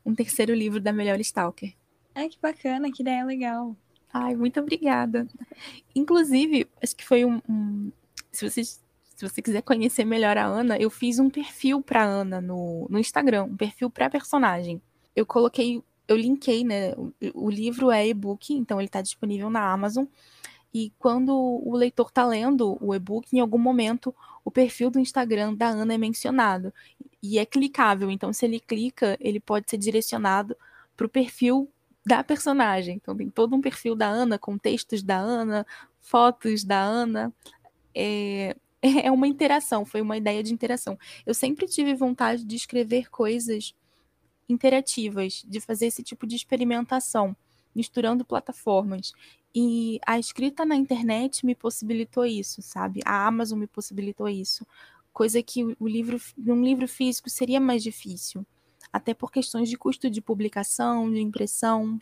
[0.04, 1.74] um terceiro livro da Melhor Stalker.
[2.14, 3.76] Ai, que bacana, que ideia legal.
[4.12, 5.26] Ai, muito obrigada.
[5.94, 7.40] Inclusive, acho que foi um.
[7.48, 7.90] um
[8.30, 8.80] se, você, se
[9.20, 13.44] você quiser conhecer melhor a Ana, eu fiz um perfil para Ana no, no Instagram,
[13.44, 14.82] um perfil para personagem.
[15.16, 16.92] Eu coloquei, eu linkei, né?
[16.92, 17.12] O,
[17.46, 20.04] o livro é e-book, então ele está disponível na Amazon.
[20.74, 25.54] E quando o leitor está lendo o e-book, em algum momento o perfil do Instagram
[25.54, 26.72] da Ana é mencionado.
[27.22, 30.56] E é clicável, então se ele clica, ele pode ser direcionado
[30.96, 31.70] para o perfil
[32.04, 32.96] da personagem.
[32.96, 35.66] Então tem todo um perfil da Ana, com textos da Ana,
[36.00, 37.32] fotos da Ana.
[37.94, 38.56] É,
[39.04, 40.98] é uma interação, foi uma ideia de interação.
[41.24, 43.74] Eu sempre tive vontade de escrever coisas
[44.48, 47.36] interativas, de fazer esse tipo de experimentação,
[47.74, 49.12] misturando plataformas.
[49.54, 53.00] E a escrita na internet me possibilitou isso, sabe?
[53.04, 54.66] A Amazon me possibilitou isso.
[55.12, 58.46] Coisa que o livro, num livro físico seria mais difícil
[58.92, 61.98] até por questões de custo de publicação, de impressão.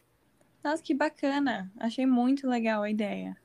[0.62, 1.72] Nossa, que bacana!
[1.78, 3.36] Achei muito legal a ideia.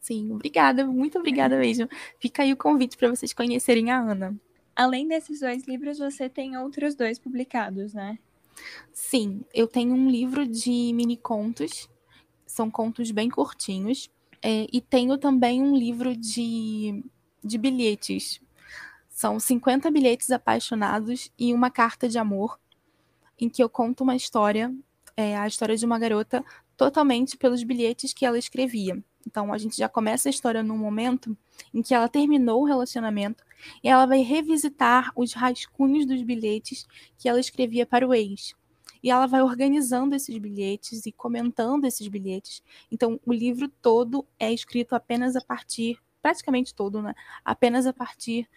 [0.00, 1.88] Sim, obrigada, muito obrigada mesmo.
[2.20, 4.34] Fica aí o convite para vocês conhecerem a Ana.
[4.74, 8.18] Além desses dois livros, você tem outros dois publicados, né?
[8.92, 11.90] Sim, eu tenho um livro de mini contos,
[12.48, 14.10] são contos bem curtinhos,
[14.42, 17.04] é, e tenho também um livro de,
[17.44, 18.40] de bilhetes.
[19.10, 22.58] São 50 bilhetes apaixonados e uma carta de amor
[23.38, 24.74] em que eu conto uma história,
[25.16, 26.44] é, a história de uma garota,
[26.76, 29.02] totalmente pelos bilhetes que ela escrevia.
[29.26, 31.36] Então a gente já começa a história num momento
[31.74, 33.44] em que ela terminou o relacionamento
[33.82, 36.86] e ela vai revisitar os rascunhos dos bilhetes
[37.18, 38.54] que ela escrevia para o ex.
[39.02, 42.62] E ela vai organizando esses bilhetes e comentando esses bilhetes.
[42.90, 47.14] Então o livro todo é escrito apenas a partir, praticamente todo, né?
[47.44, 48.48] Apenas a partir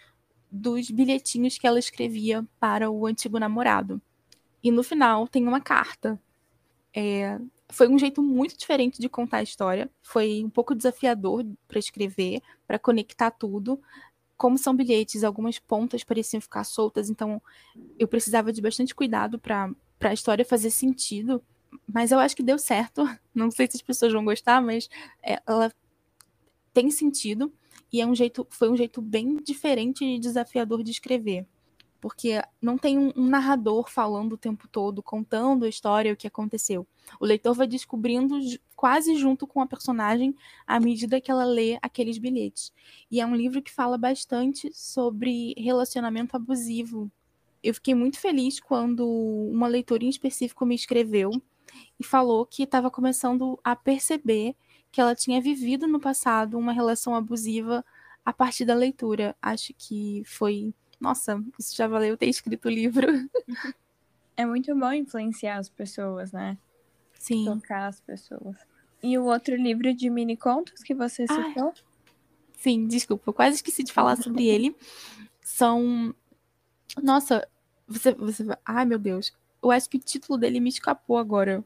[0.52, 4.02] dos bilhetinhos que ela escrevia para o antigo namorado.
[4.64, 6.22] E no final tem uma carta.
[6.94, 9.90] É, foi um jeito muito diferente de contar a história.
[10.02, 13.82] Foi um pouco desafiador para escrever, para conectar tudo.
[14.38, 17.42] Como são bilhetes, algumas pontas pareciam ficar soltas, então
[17.98, 19.70] eu precisava de bastante cuidado para
[20.10, 21.44] a história fazer sentido.
[21.88, 23.04] Mas eu acho que deu certo.
[23.34, 24.90] Não sei se as pessoas vão gostar, mas
[25.24, 25.72] é, ela
[26.74, 27.54] tem sentido
[27.92, 31.46] e é um jeito, foi um jeito bem diferente e desafiador de escrever
[32.02, 36.28] porque não tem um, um, narrador falando o tempo todo, contando a história, o que
[36.28, 36.86] aconteceu.
[37.20, 38.40] O leitor vai descobrindo
[38.76, 40.36] quase junto com a personagem
[40.66, 42.74] à medida que ela lê aqueles bilhetes.
[43.10, 47.10] E é um livro que fala bastante sobre relacionamento abusivo.
[47.64, 51.32] Eu fiquei muito feliz quando uma leitora em específico me escreveu
[52.00, 54.56] e falou que estava começando a perceber
[54.92, 57.86] que ela tinha vivido no passado uma relação abusiva
[58.26, 59.36] a partir da leitura.
[59.42, 63.08] Acho que foi nossa, isso já valeu ter escrito o livro.
[64.38, 66.58] É muito bom influenciar as pessoas, né?
[67.14, 67.46] Sim.
[67.46, 68.56] Tocar as pessoas.
[69.04, 71.74] E o outro livro de mini contos que você citou?
[72.58, 74.76] Sim, desculpa, eu quase esqueci de falar sobre ele.
[75.44, 76.16] São.
[77.02, 77.48] Nossa,
[77.88, 78.46] você, você.
[78.66, 79.34] Ai, meu Deus.
[79.62, 81.64] Eu acho que o título dele me escapou agora.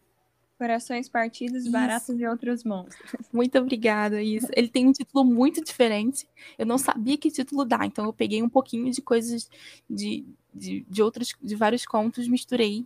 [0.57, 1.71] Corações Partidos, isso.
[1.71, 3.11] Baratos e Outros Monstros.
[3.31, 4.47] Muito obrigada, isso.
[4.55, 6.25] Ele tem um título muito diferente.
[6.57, 9.49] Eu não sabia que título dá, então eu peguei um pouquinho de coisas
[9.89, 12.85] de, de, de outros, de vários contos, misturei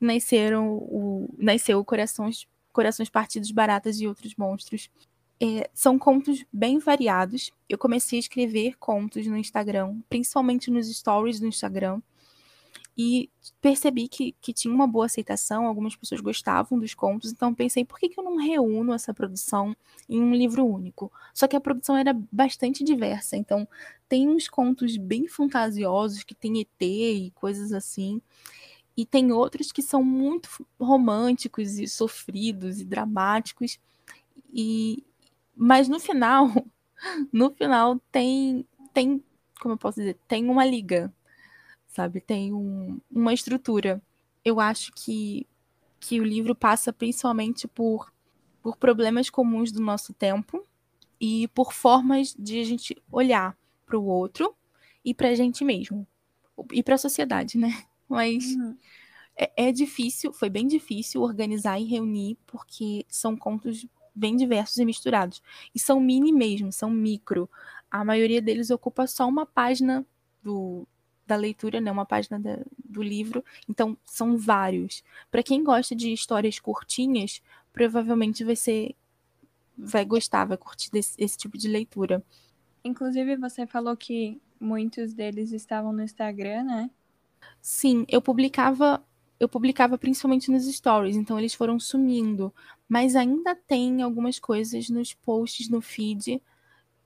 [0.00, 4.88] e nasceram o, nasceu Corações, Corações Partidos, Baratas e Outros Monstros.
[5.42, 7.50] É, são contos bem variados.
[7.68, 12.00] Eu comecei a escrever contos no Instagram, principalmente nos stories do Instagram.
[12.98, 13.30] e
[13.62, 17.98] percebi que, que tinha uma boa aceitação, algumas pessoas gostavam dos contos, então pensei, por
[17.98, 19.74] que, que eu não reúno essa produção
[20.08, 21.10] em um livro único?
[21.32, 23.66] Só que a produção era bastante diversa, então
[24.08, 28.20] tem uns contos bem fantasiosos, que tem ET e coisas assim,
[28.96, 33.78] e tem outros que são muito românticos e sofridos e dramáticos,
[34.52, 35.04] e
[35.56, 36.48] mas no final,
[37.32, 39.22] no final tem, tem,
[39.60, 41.12] como eu posso dizer, tem uma liga,
[41.88, 42.20] sabe?
[42.20, 44.02] Tem um, uma estrutura.
[44.44, 45.46] Eu acho que,
[45.98, 48.12] que o livro passa principalmente por,
[48.62, 50.66] por problemas comuns do nosso tempo
[51.20, 54.54] e por formas de a gente olhar para o outro
[55.04, 56.06] e para a gente mesmo
[56.72, 57.84] e para a sociedade, né?
[58.08, 58.76] Mas uhum.
[59.36, 63.86] é, é difícil, foi bem difícil organizar e reunir porque são contos
[64.20, 65.42] bem diversos e misturados.
[65.74, 67.48] E são mini mesmo, são micro.
[67.90, 70.06] A maioria deles ocupa só uma página
[70.42, 70.86] do,
[71.26, 71.90] da leitura, né?
[71.90, 73.42] Uma página da, do livro.
[73.68, 75.02] Então, são vários.
[75.30, 78.94] Para quem gosta de histórias curtinhas, provavelmente vai ser.
[79.76, 82.22] Vai gostar, vai curtir desse, esse tipo de leitura.
[82.84, 86.90] Inclusive, você falou que muitos deles estavam no Instagram, né?
[87.62, 89.02] Sim, eu publicava
[89.40, 92.54] eu publicava principalmente nos stories, então eles foram sumindo.
[92.86, 96.42] Mas ainda tem algumas coisas nos posts no feed.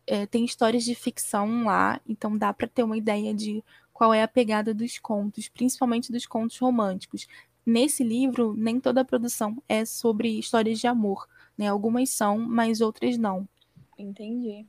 [0.05, 4.23] É, tem histórias de ficção lá, então dá para ter uma ideia de qual é
[4.23, 7.29] a pegada dos contos, principalmente dos contos românticos.
[7.65, 11.69] Nesse livro, nem toda a produção é sobre histórias de amor, né?
[11.69, 13.49] Algumas são, mas outras não.
[13.97, 14.67] Entendi.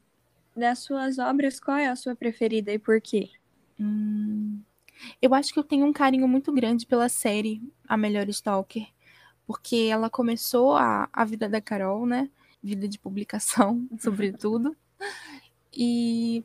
[0.55, 3.31] Das suas obras, qual é a sua preferida e por quê?
[3.77, 4.61] Hum,
[5.21, 8.87] eu acho que eu tenho um carinho muito grande pela série A Melhor Stalker,
[9.45, 12.29] porque ela começou a, a vida da Carol, né?
[12.63, 14.75] Vida de publicação, sobretudo.
[15.77, 16.41] E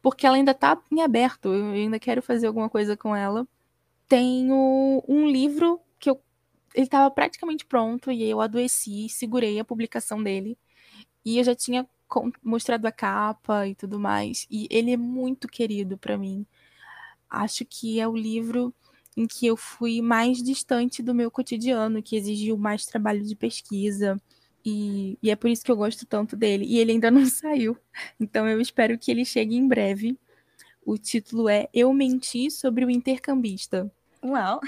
[0.00, 3.46] porque ela ainda tá em aberto, eu ainda quero fazer alguma coisa com ela.
[4.08, 6.18] Tenho um livro que eu
[6.74, 10.56] ele estava praticamente pronto e eu adoeci, segurei a publicação dele.
[11.24, 11.86] E eu já tinha
[12.42, 14.46] mostrado a capa e tudo mais.
[14.50, 16.46] E ele é muito querido para mim
[17.32, 18.74] acho que é o livro
[19.16, 24.20] em que eu fui mais distante do meu cotidiano, que exigiu mais trabalho de pesquisa.
[24.64, 26.64] E, e, é por isso que eu gosto tanto dele.
[26.66, 27.76] E ele ainda não saiu.
[28.18, 30.18] Então eu espero que ele chegue em breve.
[30.84, 33.90] O título é Eu Menti sobre o Intercambista.
[34.24, 34.60] Uau!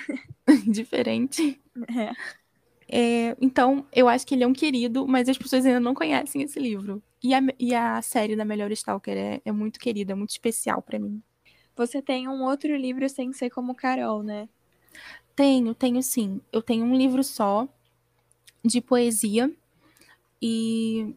[0.66, 1.60] Diferente.
[1.96, 2.12] É.
[2.86, 6.42] É, então, eu acho que ele é um querido, mas as pessoas ainda não conhecem
[6.42, 7.02] esse livro.
[7.22, 10.82] E a, e a série da Melhor Stalker é, é muito querida, é muito especial
[10.82, 11.22] para mim.
[11.76, 14.48] Você tem um outro livro sem ser como Carol, né?
[15.36, 16.40] Tenho, tenho sim.
[16.52, 17.68] Eu tenho um livro só
[18.64, 19.50] de poesia
[20.40, 21.14] e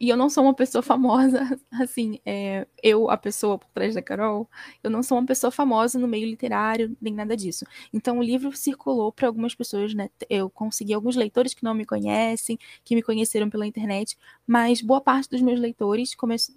[0.00, 1.40] e eu não sou uma pessoa famosa,
[1.72, 4.48] assim, é, eu, a pessoa por trás da Carol,
[4.82, 7.64] eu não sou uma pessoa famosa no meio literário, nem nada disso.
[7.92, 10.08] Então o livro circulou para algumas pessoas, né?
[10.30, 15.00] Eu consegui alguns leitores que não me conhecem, que me conheceram pela internet, mas boa
[15.00, 16.14] parte dos meus leitores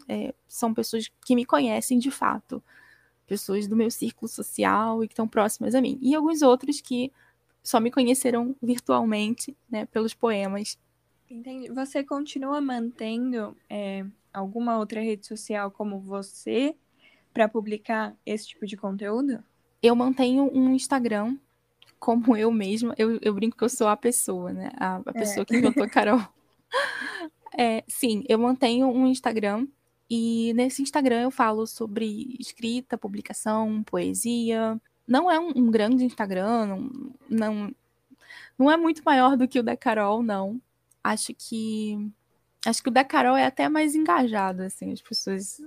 [0.08, 2.64] é, são pessoas que me conhecem de fato
[3.32, 5.98] pessoas do meu círculo social e que estão próximas a mim.
[6.02, 7.14] E alguns outros que
[7.64, 10.78] só me conheceram virtualmente, né, pelos poemas.
[11.30, 11.72] Entendi.
[11.72, 16.76] Você continua mantendo é, alguma outra rede social como você
[17.34, 19.42] para publicar esse tipo de conteúdo?
[19.82, 21.38] Eu mantenho um Instagram
[21.98, 22.94] como eu mesma.
[22.98, 24.72] Eu, eu brinco que eu sou a pessoa, né?
[24.76, 25.46] A, a pessoa é.
[25.46, 26.20] que inventou a Carol.
[27.58, 29.68] É, sim, eu mantenho um Instagram
[30.14, 34.78] e nesse Instagram eu falo sobre escrita, publicação, poesia.
[35.08, 37.76] Não é um, um grande Instagram, não, não,
[38.60, 40.62] não é muito maior do que o da Carol, não.
[41.02, 42.12] Acho que
[42.66, 45.62] acho que o da Carol é até mais engajado, assim, as pessoas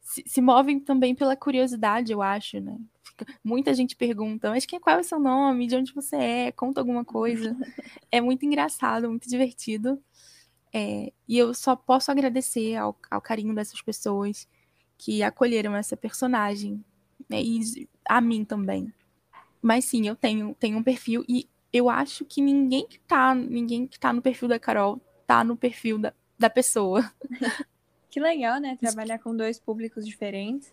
[0.00, 2.76] se, se movem também pela curiosidade, eu acho, né?
[3.04, 5.68] Fica, muita gente pergunta, mas quem, qual é o seu nome?
[5.68, 6.52] De onde você é?
[6.52, 7.56] Conta alguma coisa.
[8.10, 10.02] é muito engraçado, muito divertido.
[10.72, 14.46] É, e eu só posso agradecer ao, ao, carinho dessas pessoas
[14.96, 16.84] que acolheram essa personagem,
[17.28, 18.92] né, e a mim também.
[19.62, 23.86] Mas sim, eu tenho, tenho um perfil e eu acho que ninguém que tá, ninguém
[23.86, 27.10] que tá no perfil da Carol tá no perfil da, da pessoa.
[28.10, 28.76] Que legal, né?
[28.76, 30.72] Trabalhar com dois públicos diferentes.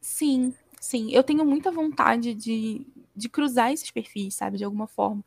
[0.00, 1.12] Sim, sim.
[1.12, 4.56] Eu tenho muita vontade de, de cruzar esses perfis, sabe?
[4.56, 5.22] De alguma forma.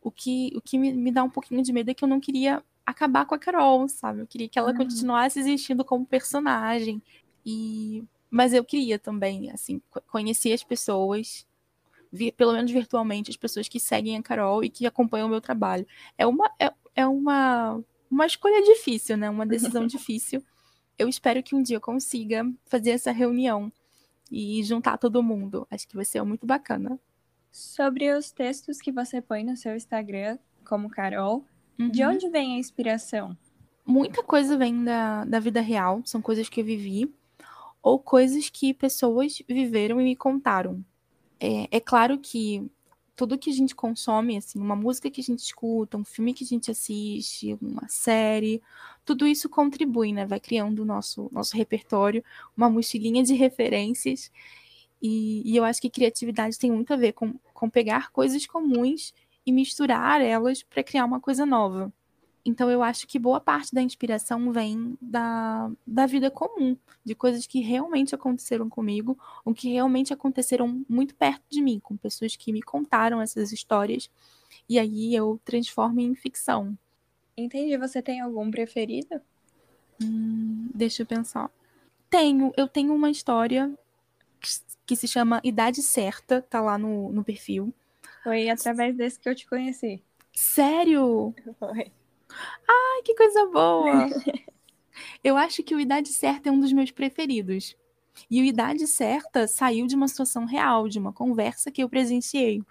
[0.00, 2.20] O que, o que me, me dá um pouquinho de medo é que eu não
[2.20, 2.62] queria
[2.92, 4.20] acabar com a Carol, sabe?
[4.20, 4.76] Eu queria que ela uhum.
[4.76, 7.02] continuasse existindo como personagem.
[7.44, 11.46] E mas eu queria também, assim, conhecer as pessoas,
[12.34, 15.86] pelo menos virtualmente, as pessoas que seguem a Carol e que acompanham o meu trabalho.
[16.16, 19.28] É uma é, é uma uma escolha difícil, né?
[19.28, 20.42] Uma decisão difícil.
[20.98, 23.72] Eu espero que um dia eu consiga fazer essa reunião
[24.30, 25.66] e juntar todo mundo.
[25.70, 26.98] Acho que vai ser muito bacana.
[27.50, 31.44] Sobre os textos que você põe no seu Instagram, como Carol,
[31.78, 31.90] Uhum.
[31.90, 33.36] de onde vem a inspiração?
[33.84, 37.12] Muita coisa vem da, da vida real, são coisas que eu vivi,
[37.82, 40.84] ou coisas que pessoas viveram e me contaram.
[41.40, 42.70] É, é claro que
[43.16, 46.44] tudo que a gente consome, assim, uma música que a gente escuta, um filme que
[46.44, 48.62] a gente assiste, uma série,
[49.04, 50.24] tudo isso contribui, né?
[50.24, 52.24] Vai criando o nosso, nosso repertório,
[52.56, 54.30] uma mochilinha de referências.
[55.00, 59.12] E, e eu acho que criatividade tem muito a ver com, com pegar coisas comuns
[59.44, 61.92] e misturar elas para criar uma coisa nova.
[62.44, 67.46] Então eu acho que boa parte da inspiração vem da, da vida comum, de coisas
[67.46, 72.52] que realmente aconteceram comigo, ou que realmente aconteceram muito perto de mim, com pessoas que
[72.52, 74.10] me contaram essas histórias,
[74.68, 76.76] e aí eu transformo em ficção.
[77.36, 77.76] Entendi.
[77.76, 79.20] Você tem algum preferido?
[80.02, 81.50] Hum, deixa eu pensar.
[82.10, 83.72] Tenho, eu tenho uma história
[84.86, 87.72] que, se chama Idade Certa, tá lá no, no perfil.
[88.22, 90.02] Foi através desse que eu te conheci.
[90.34, 91.34] Sério?
[91.58, 91.92] Foi.
[92.68, 94.08] Ai, que coisa boa!
[95.24, 97.76] Eu acho que o Idade Certa é um dos meus preferidos.
[98.30, 102.62] E o Idade Certa saiu de uma situação real, de uma conversa que eu presenciei.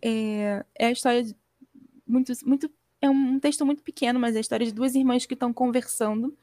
[0.00, 1.36] É, é a história de
[2.06, 2.70] muito, muito.
[3.00, 6.36] É um texto muito pequeno, mas é a história de duas irmãs que estão conversando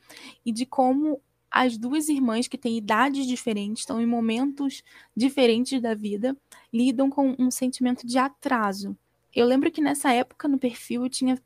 [0.45, 1.19] e de como
[1.53, 4.81] as duas irmãs que têm idades diferentes, estão em momentos
[5.15, 6.35] diferentes da vida,
[6.73, 8.97] lidam com um sentimento de atraso.
[9.33, 11.39] Eu lembro que nessa época no perfil eu tinha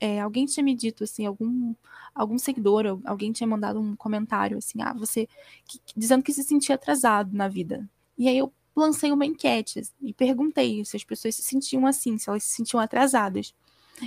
[0.00, 1.74] é, alguém tinha me dito assim, algum
[2.14, 5.28] algum seguidor, alguém tinha mandado um comentário assim, ah, você
[5.66, 7.88] que, dizendo que se sentia atrasado na vida.
[8.16, 12.28] E aí eu lancei uma enquete e perguntei se as pessoas se sentiam assim, se
[12.30, 13.52] elas se sentiam atrasadas.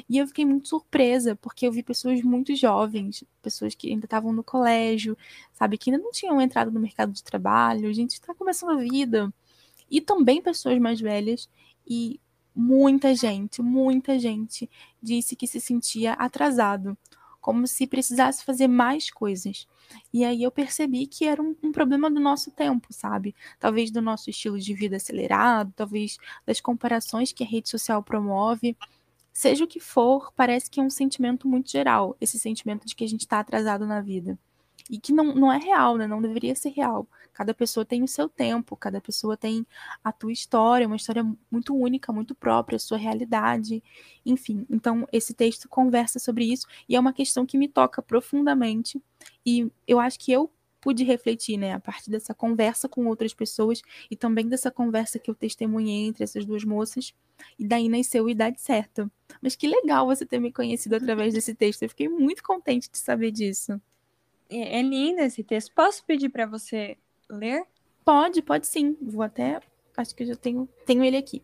[0.09, 4.31] E eu fiquei muito surpresa, porque eu vi pessoas muito jovens, pessoas que ainda estavam
[4.31, 5.17] no colégio,
[5.53, 8.81] sabe, que ainda não tinham entrado no mercado de trabalho, a gente está começando a
[8.81, 9.33] vida.
[9.89, 11.49] E também pessoas mais velhas
[11.87, 12.19] e
[12.55, 14.69] muita gente, muita gente
[15.01, 16.97] disse que se sentia atrasado,
[17.39, 19.67] como se precisasse fazer mais coisas.
[20.13, 23.35] E aí eu percebi que era um, um, problema do nosso tempo, sabe?
[23.59, 28.77] Talvez do nosso estilo de vida acelerado, talvez das comparações que a rede social promove.
[29.34, 33.03] Seja o que for, parece que é um sentimento muito geral, esse sentimento de que
[33.03, 34.38] a gente está atrasado na vida.
[34.89, 36.05] E que não, não é real, né?
[36.05, 37.07] Não deveria ser real.
[37.34, 39.65] Cada pessoa tem o seu tempo, cada pessoa tem
[40.03, 43.82] a tua história, uma história muito única, muito própria, a sua realidade,
[44.25, 44.65] enfim.
[44.69, 49.01] Então, esse texto conversa sobre isso e é uma questão que me toca profundamente.
[49.45, 50.51] E eu acho que eu
[50.82, 55.29] pude refletir, né, a partir dessa conversa com outras pessoas e também dessa conversa que
[55.29, 57.13] eu testemunhei entre essas duas moças,
[57.57, 59.09] e daí nasceu a Idade Certa.
[59.41, 62.97] Mas que legal você ter me conhecido através desse texto, eu fiquei muito contente de
[62.97, 63.79] saber disso.
[64.49, 65.73] É, é lindo esse texto.
[65.73, 66.97] Posso pedir para você
[67.29, 67.65] ler?
[68.03, 68.97] Pode, pode sim.
[69.01, 69.61] Vou até.
[69.95, 71.41] Acho que eu já tenho, tenho ele aqui.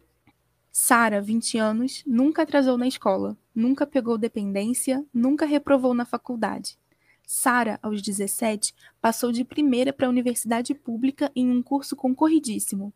[0.71, 6.77] Sara, 20 anos, nunca atrasou na escola, nunca pegou dependência, nunca reprovou na faculdade.
[7.25, 12.93] Sara, aos 17, passou de primeira para a universidade pública em um curso concorridíssimo.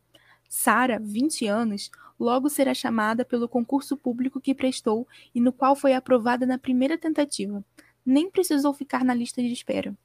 [0.54, 1.90] Sara, 20 anos,
[2.20, 6.98] logo será chamada pelo concurso público que prestou e no qual foi aprovada na primeira
[6.98, 7.64] tentativa.
[8.06, 9.98] Nem precisou ficar na lista de espera.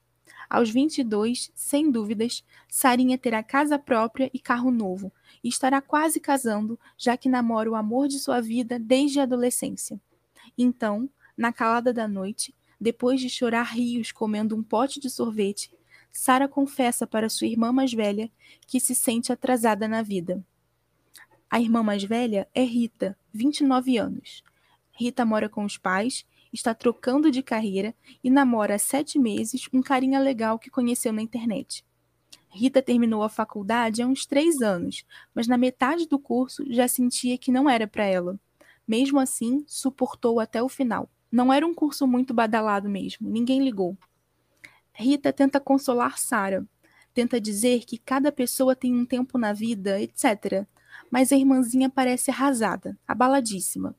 [0.49, 5.11] Aos 22, sem dúvidas, Sarinha terá casa própria e carro novo,
[5.43, 9.99] e estará quase casando, já que namora o amor de sua vida desde a adolescência.
[10.57, 15.69] Então, na calada da noite, depois de chorar rios comendo um pote de sorvete,
[16.11, 18.31] Sara confessa para sua irmã mais velha
[18.65, 20.43] que se sente atrasada na vida.
[21.49, 24.43] A irmã mais velha é Rita, 29 anos.
[24.91, 27.93] Rita mora com os pais está trocando de carreira
[28.23, 31.85] e namora há sete meses um carinha legal que conheceu na internet.
[32.49, 37.37] Rita terminou a faculdade há uns três anos, mas na metade do curso já sentia
[37.37, 38.39] que não era para ela.
[38.87, 41.09] Mesmo assim, suportou até o final.
[41.31, 43.97] Não era um curso muito badalado mesmo, ninguém ligou.
[44.99, 46.65] Rita tenta consolar Sara,
[47.13, 50.65] tenta dizer que cada pessoa tem um tempo na vida, etc.
[51.11, 53.95] Mas a irmãzinha parece arrasada, abaladíssima.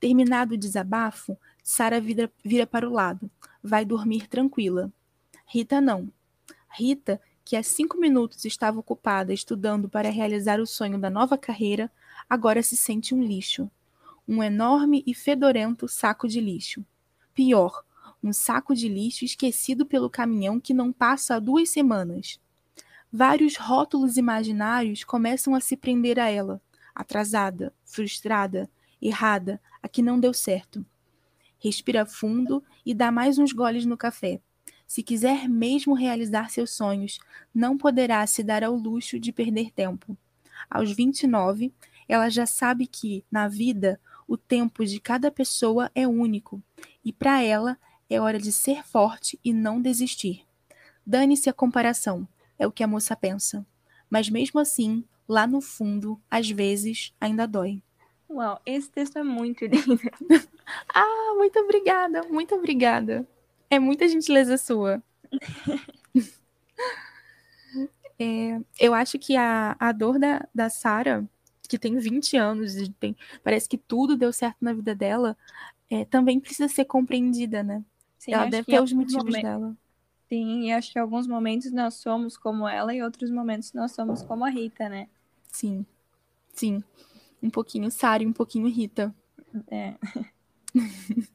[0.00, 3.30] Terminado o desabafo, Sara vira, vira para o lado.
[3.62, 4.90] Vai dormir tranquila.
[5.44, 6.10] Rita não.
[6.70, 11.92] Rita, que há cinco minutos estava ocupada estudando para realizar o sonho da nova carreira,
[12.30, 13.70] agora se sente um lixo.
[14.26, 16.82] Um enorme e fedorento saco de lixo.
[17.34, 17.84] Pior,
[18.22, 22.40] um saco de lixo esquecido pelo caminhão que não passa há duas semanas.
[23.12, 26.60] Vários rótulos imaginários começam a se prender a ela.
[26.94, 30.84] Atrasada, frustrada, errada, a que não deu certo.
[31.58, 34.40] Respira fundo e dá mais uns goles no café.
[34.86, 37.20] Se quiser mesmo realizar seus sonhos,
[37.54, 40.16] não poderá se dar ao luxo de perder tempo.
[40.68, 41.72] Aos 29,
[42.08, 46.62] ela já sabe que, na vida, o tempo de cada pessoa é único
[47.04, 47.78] e para ela
[48.10, 50.44] é hora de ser forte e não desistir.
[51.06, 52.26] Dane-se a comparação,
[52.58, 53.64] é o que a moça pensa.
[54.10, 57.80] Mas mesmo assim, lá no fundo, às vezes, ainda dói.
[58.28, 59.98] Uau, esse texto é muito lindo.
[60.92, 63.26] ah, muito obrigada, muito obrigada.
[63.70, 65.02] É muita gentileza sua.
[68.18, 71.24] é, eu acho que a, a dor da, da Sara,
[71.68, 75.36] que tem 20 anos e tem, parece que tudo deu certo na vida dela,
[75.88, 77.84] é, também precisa ser compreendida, né?
[78.20, 79.74] Sim, ela deve ter os motivos dela.
[80.28, 83.92] Sim, e acho que em alguns momentos nós somos como ela e outros momentos nós
[83.92, 85.08] somos como a Rita, né?
[85.50, 85.86] Sim,
[86.52, 86.84] sim.
[87.42, 89.12] Um pouquinho Sara e um pouquinho Rita.
[89.70, 89.94] É.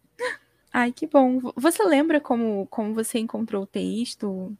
[0.71, 1.39] Ai, que bom.
[1.55, 4.55] Você lembra como, como você encontrou o texto?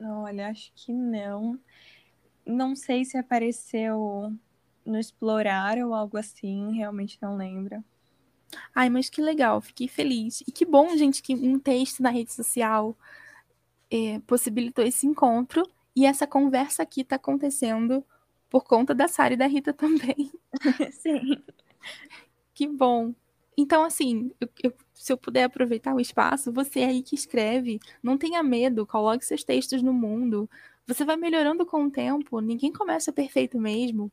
[0.00, 1.60] Olha, acho que não.
[2.44, 4.32] Não sei se apareceu
[4.84, 7.84] no Explorar ou algo assim, realmente não lembro.
[8.74, 10.42] Ai, mas que legal, fiquei feliz.
[10.46, 12.96] E que bom, gente, que um texto na rede social
[13.90, 18.04] é, possibilitou esse encontro e essa conversa aqui está acontecendo
[18.48, 20.30] por conta da Sara e da Rita também.
[20.92, 21.42] Sim.
[22.54, 23.14] Que bom.
[23.56, 28.16] Então, assim, eu, eu, se eu puder aproveitar o espaço, você aí que escreve, não
[28.16, 30.48] tenha medo, coloque seus textos no mundo.
[30.86, 34.10] Você vai melhorando com o tempo, ninguém começa perfeito mesmo.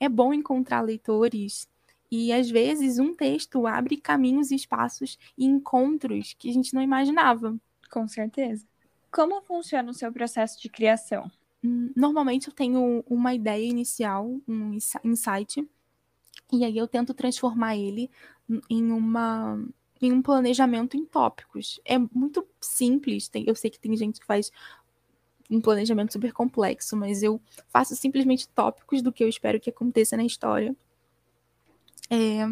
[0.00, 1.68] É bom encontrar leitores.
[2.16, 6.80] E às vezes um texto abre caminhos e espaços e encontros que a gente não
[6.80, 7.58] imaginava.
[7.90, 8.64] Com certeza.
[9.10, 11.28] Como funciona o seu processo de criação?
[11.62, 15.68] Hum, normalmente eu tenho uma ideia inicial, um insight,
[16.52, 18.08] e aí eu tento transformar ele
[18.70, 19.58] em uma
[20.00, 21.80] em um planejamento em tópicos.
[21.84, 24.52] É muito simples, tem, eu sei que tem gente que faz
[25.50, 30.16] um planejamento super complexo, mas eu faço simplesmente tópicos do que eu espero que aconteça
[30.16, 30.76] na história.
[32.10, 32.46] É,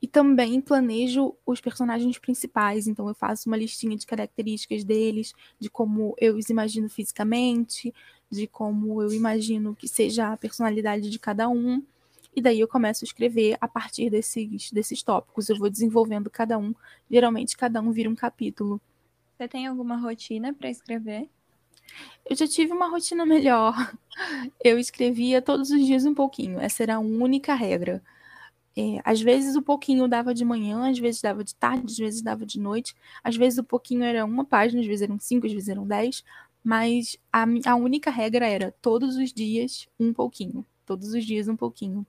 [0.00, 5.70] e também planejo os personagens principais, então eu faço uma listinha de características deles, de
[5.70, 7.94] como eu os imagino fisicamente,
[8.30, 11.82] de como eu imagino que seja a personalidade de cada um.
[12.34, 15.48] E daí eu começo a escrever a partir desses, desses tópicos.
[15.48, 16.74] Eu vou desenvolvendo cada um.
[17.10, 18.78] Geralmente cada um vira um capítulo.
[19.36, 21.30] Você tem alguma rotina para escrever?
[22.28, 23.74] Eu já tive uma rotina melhor.
[24.62, 26.60] Eu escrevia todos os dias um pouquinho.
[26.60, 28.02] Essa era a única regra.
[28.76, 32.20] É, às vezes o pouquinho dava de manhã, às vezes dava de tarde, às vezes
[32.20, 35.52] dava de noite, às vezes o pouquinho era uma página, às vezes eram cinco, às
[35.52, 36.22] vezes eram dez,
[36.62, 41.56] mas a, a única regra era todos os dias um pouquinho, todos os dias um
[41.56, 42.06] pouquinho.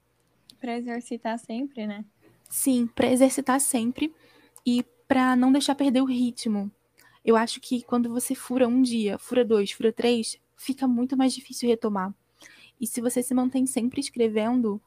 [0.60, 2.04] Para exercitar sempre, né?
[2.50, 4.14] Sim, para exercitar sempre
[4.66, 6.70] e para não deixar perder o ritmo.
[7.24, 11.34] Eu acho que quando você fura um dia, fura dois, fura três, fica muito mais
[11.34, 12.14] difícil retomar.
[12.80, 14.82] E se você se mantém sempre escrevendo,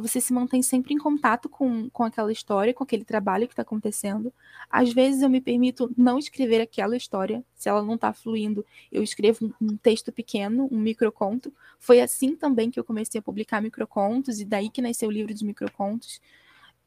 [0.00, 3.62] você se mantém sempre em contato com, com aquela história, com aquele trabalho que está
[3.62, 4.32] acontecendo.
[4.68, 9.02] Às vezes eu me permito não escrever aquela história, se ela não está fluindo, eu
[9.02, 11.52] escrevo um, um, texto pequeno, um microconto.
[11.78, 15.32] Foi assim também que eu comecei a publicar microcontos, e daí que nasceu o livro
[15.32, 16.20] de microcontos.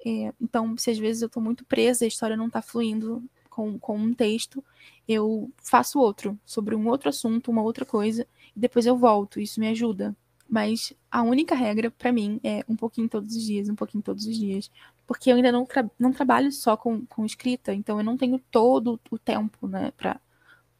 [0.06, 3.80] É, então, se às vezes eu estou muito presa, a história não está fluindo com,
[3.80, 4.64] com um texto,
[5.08, 9.40] eu faço outro, sobre um outro assunto, uma outra coisa, e depois eu volto.
[9.40, 10.16] Isso me ajuda.
[10.50, 14.26] Mas a única regra para mim é um pouquinho todos os dias, um pouquinho todos
[14.26, 14.72] os dias.
[15.06, 18.40] Porque eu ainda não, tra não trabalho só com, com escrita, então eu não tenho
[18.52, 20.20] todo o tempo, né, pra,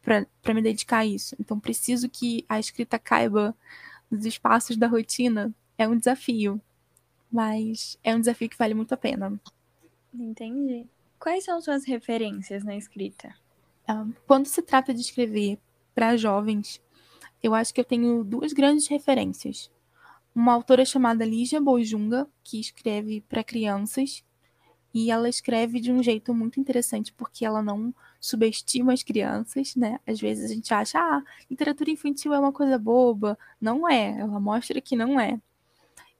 [0.02, 1.36] pra, pra me dedicar a isso.
[1.38, 3.54] Então preciso que a escrita caiba
[4.10, 5.54] nos espaços da rotina.
[5.78, 6.60] É um desafio,
[7.30, 9.40] mas é um desafio que vale muito a pena.
[10.12, 10.86] Entendi.
[11.18, 13.34] Quais são suas referências na escrita?
[13.86, 15.58] Ah, quando se trata de escrever
[15.94, 16.80] para jovens,
[17.42, 19.70] eu acho que eu tenho duas grandes referências.
[20.34, 24.22] Uma autora chamada Lígia Bojunga, que escreve para crianças,
[24.92, 29.98] e ela escreve de um jeito muito interessante, porque ela não subestima as crianças, né?
[30.06, 33.38] Às vezes a gente acha, ah, literatura infantil é uma coisa boba.
[33.60, 35.40] Não é, ela mostra que não é.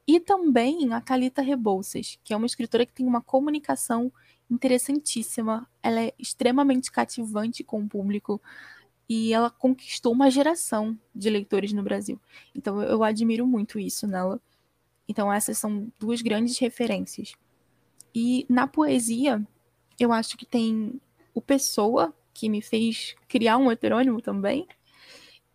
[0.07, 4.13] E também a Calita Rebouças, que é uma escritora que tem uma comunicação
[4.51, 5.69] interessantíssima.
[5.83, 8.41] Ela é extremamente cativante com o público
[9.11, 12.21] e ela conquistou uma geração de leitores no Brasil.
[12.55, 14.41] Então eu admiro muito isso nela.
[15.09, 17.33] Então essas são duas grandes referências.
[18.15, 19.45] E na poesia,
[19.99, 21.01] eu acho que tem
[21.35, 24.69] o Pessoa, que me fez criar um heterônimo também,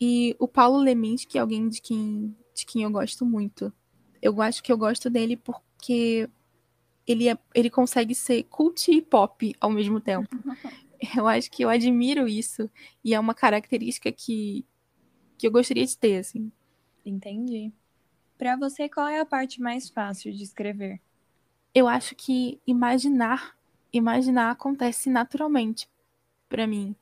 [0.02, 3.72] e o Paulo Lemins, que é alguém de quem, de quem eu gosto muito.
[4.22, 6.30] Eu acho que eu gosto dele porque
[7.08, 10.28] ele, é, ele consegue ser cult e pop ao mesmo tempo.
[11.16, 12.70] Eu acho que eu admiro isso.
[13.04, 14.66] E é uma característica que,
[15.38, 16.52] que eu gostaria de ter, assim.
[17.06, 17.72] Entendi.
[18.38, 21.00] Para você, qual é a parte mais fácil de escrever?
[21.74, 23.56] Eu acho que imaginar,
[23.92, 25.88] imaginar acontece naturalmente
[26.50, 26.96] para mim.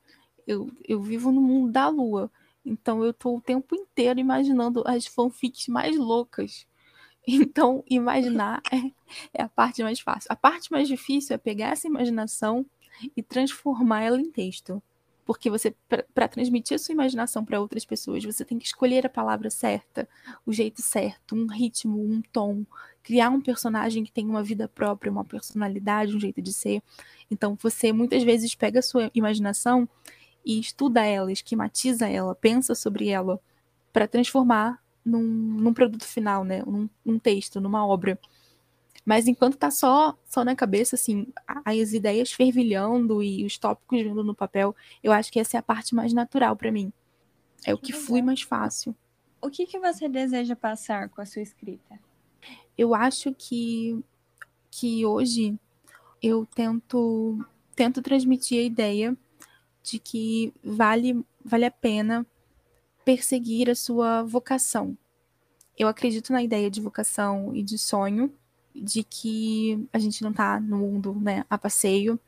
[0.46, 2.30] Eu, eu vivo no mundo da lua,
[2.66, 6.68] então eu tô o tempo inteiro imaginando as fanfics mais loucas.
[7.26, 8.92] Então, imaginar é,
[9.34, 10.28] é a parte mais fácil.
[10.30, 12.66] A parte mais difícil é pegar essa imaginação
[13.16, 14.82] e transformar ela em texto.
[15.26, 15.74] Porque você,
[16.14, 20.08] para transmitir a sua imaginação para outras pessoas, você tem que escolher a palavra certa,
[20.46, 22.66] o jeito certo, um ritmo, um tom,
[23.02, 26.84] criar um personagem que tem uma vida própria, uma personalidade, um jeito de ser.
[27.32, 29.88] Então você muitas vezes pega a sua imaginação
[30.46, 33.40] e estuda ela, esquematiza ela, pensa sobre ela
[33.94, 36.64] para transformar num, num, produto final, né?
[36.66, 38.20] Num, num texto, numa obra.
[39.06, 41.28] Mas enquanto tá só, só na cabeça, assim,
[41.66, 45.64] as ideias fervilhando e os tópicos vindo no papel, eu acho que essa é a
[45.64, 46.92] parte mais natural para mim.
[47.66, 48.96] É o que flui mais fácil.
[49.42, 52.00] O que, que você deseja passar com a sua escrita?
[52.78, 54.02] Eu acho que,
[54.72, 55.60] que hoje
[56.22, 57.46] eu tento,
[57.76, 59.18] tento transmitir a ideia
[59.82, 62.26] de que vale, vale a pena
[63.04, 64.98] perseguir a sua vocação.
[65.78, 68.34] Eu acredito na ideia de vocação e de sonho,
[68.76, 72.20] de que a gente não está no mundo né, a passeio,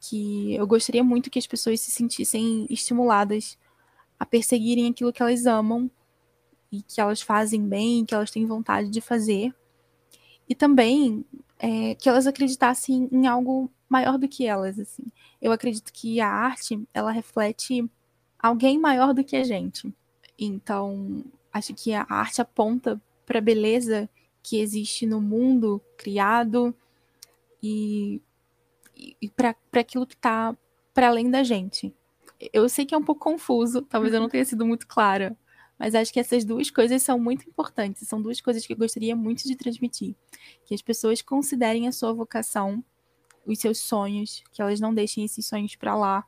[0.00, 3.58] que eu gostaria muito que as pessoas se sentissem estimuladas
[4.18, 5.90] a perseguirem aquilo que elas amam
[6.70, 9.54] e que elas fazem bem, que elas têm vontade de fazer.
[10.48, 11.24] E também
[11.58, 14.78] é, que elas acreditassem em algo maior do que elas.
[14.78, 15.04] Assim.
[15.40, 17.88] Eu acredito que a arte ela reflete
[18.38, 19.92] alguém maior do que a gente.
[20.38, 24.08] Então, acho que a arte aponta para a beleza
[24.46, 26.72] que existe no mundo criado
[27.60, 28.22] e,
[29.20, 30.56] e para aquilo que está
[30.94, 31.92] para além da gente.
[32.52, 35.36] Eu sei que é um pouco confuso, talvez eu não tenha sido muito clara,
[35.76, 39.16] mas acho que essas duas coisas são muito importantes, são duas coisas que eu gostaria
[39.16, 40.14] muito de transmitir.
[40.64, 42.84] Que as pessoas considerem a sua vocação,
[43.44, 46.24] os seus sonhos, que elas não deixem esses sonhos para lá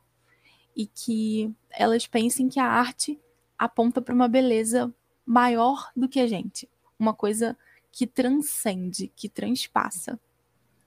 [0.75, 3.17] e que elas pensem que a arte
[3.57, 4.93] aponta para uma beleza
[5.25, 7.57] maior do que a gente, uma coisa
[7.91, 10.19] que transcende, que transpassa.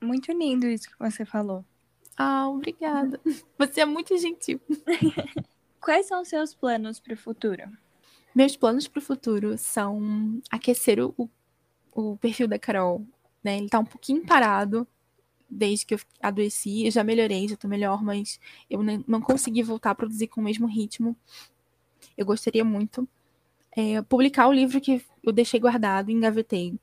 [0.01, 1.65] Muito lindo isso que você falou.
[2.17, 3.21] Ah, obrigada.
[3.59, 4.61] Você é muito gentil.
[5.81, 7.63] Quais são os seus planos para o futuro?
[8.35, 11.31] Meus planos para o futuro são aquecer o,
[11.93, 13.05] o perfil da Carol.
[13.43, 13.57] Né?
[13.57, 14.87] Ele está um pouquinho parado
[15.49, 16.85] desde que eu adoeci.
[16.85, 18.39] Eu já melhorei, já estou melhor, mas
[18.69, 21.17] eu não consegui voltar a produzir com o mesmo ritmo.
[22.17, 23.09] Eu gostaria muito
[23.77, 26.79] é, publicar o livro que eu deixei guardado, engavetei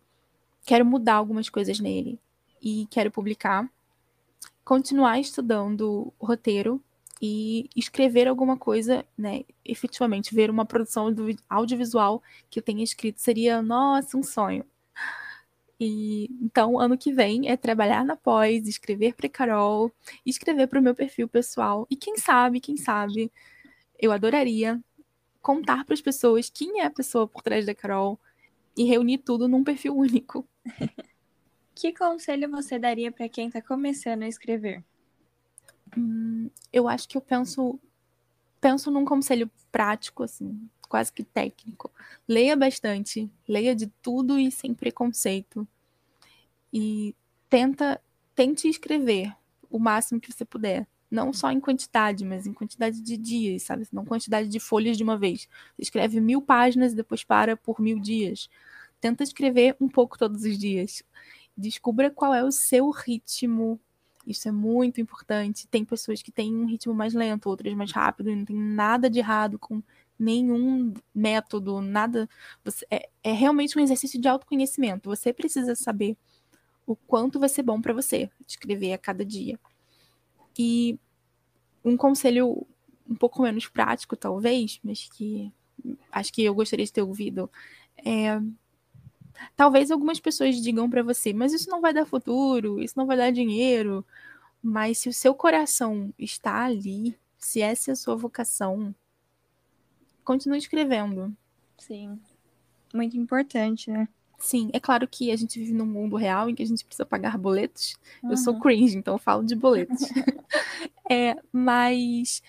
[0.70, 2.20] quero mudar algumas coisas nele
[2.62, 3.68] e quero publicar,
[4.64, 6.80] continuar estudando roteiro
[7.20, 11.08] e escrever alguma coisa, né, efetivamente, ver uma produção
[11.50, 14.64] audiovisual que eu tenha escrito seria, nossa, um sonho.
[15.80, 19.92] E então, ano que vem é trabalhar na pós, escrever para Carol,
[20.24, 21.88] escrever para o meu perfil pessoal.
[21.90, 23.32] E quem sabe, quem sabe,
[24.00, 24.80] eu adoraria
[25.42, 28.20] contar para as pessoas quem é a pessoa por trás da Carol
[28.80, 30.48] e reunir tudo num perfil único.
[31.76, 34.82] que conselho você daria para quem está começando a escrever?
[35.98, 37.78] Hum, eu acho que eu penso
[38.62, 41.92] penso num conselho prático assim, quase que técnico.
[42.26, 45.68] Leia bastante, leia de tudo e sem preconceito.
[46.72, 47.14] E
[47.50, 48.02] tenta
[48.34, 49.36] tente escrever
[49.70, 53.88] o máximo que você puder, não só em quantidade, mas em quantidade de dias, sabe?
[53.92, 55.48] Não quantidade de folhas de uma vez.
[55.76, 58.50] Você escreve mil páginas e depois para por mil dias.
[59.02, 61.04] Tenta escrever um pouco todos os dias.
[61.58, 63.80] Descubra qual é o seu ritmo.
[64.28, 65.68] Isso é muito importante.
[65.68, 69.10] Tem pessoas que têm um ritmo mais lento, outras mais rápido, e não tem nada
[69.10, 69.82] de errado com
[70.18, 72.30] nenhum método, nada.
[72.64, 75.10] Você, é, é realmente um exercício de autoconhecimento.
[75.10, 76.18] Você precisa saber
[76.86, 79.60] o quanto vai ser bom para você escrever a cada dia.
[80.60, 81.00] E
[81.86, 82.68] um conselho
[83.10, 85.52] um pouco menos prático, talvez, mas que
[86.12, 87.50] acho que eu gostaria de ter ouvido,
[88.06, 88.40] é
[89.56, 93.18] Talvez algumas pessoas digam para você, mas isso não vai dar futuro, isso não vai
[93.18, 94.06] dar dinheiro.
[94.62, 98.94] Mas se o seu coração está ali, se essa é a sua vocação,
[100.24, 101.36] continue escrevendo.
[101.78, 102.20] Sim.
[102.94, 104.08] Muito importante, né?
[104.40, 107.06] Sim, é claro que a gente vive num mundo real em que a gente precisa
[107.06, 107.98] pagar boletos.
[108.24, 108.32] Uhum.
[108.32, 110.00] Eu sou cringe, então eu falo de boletos.
[111.12, 112.42] é, mas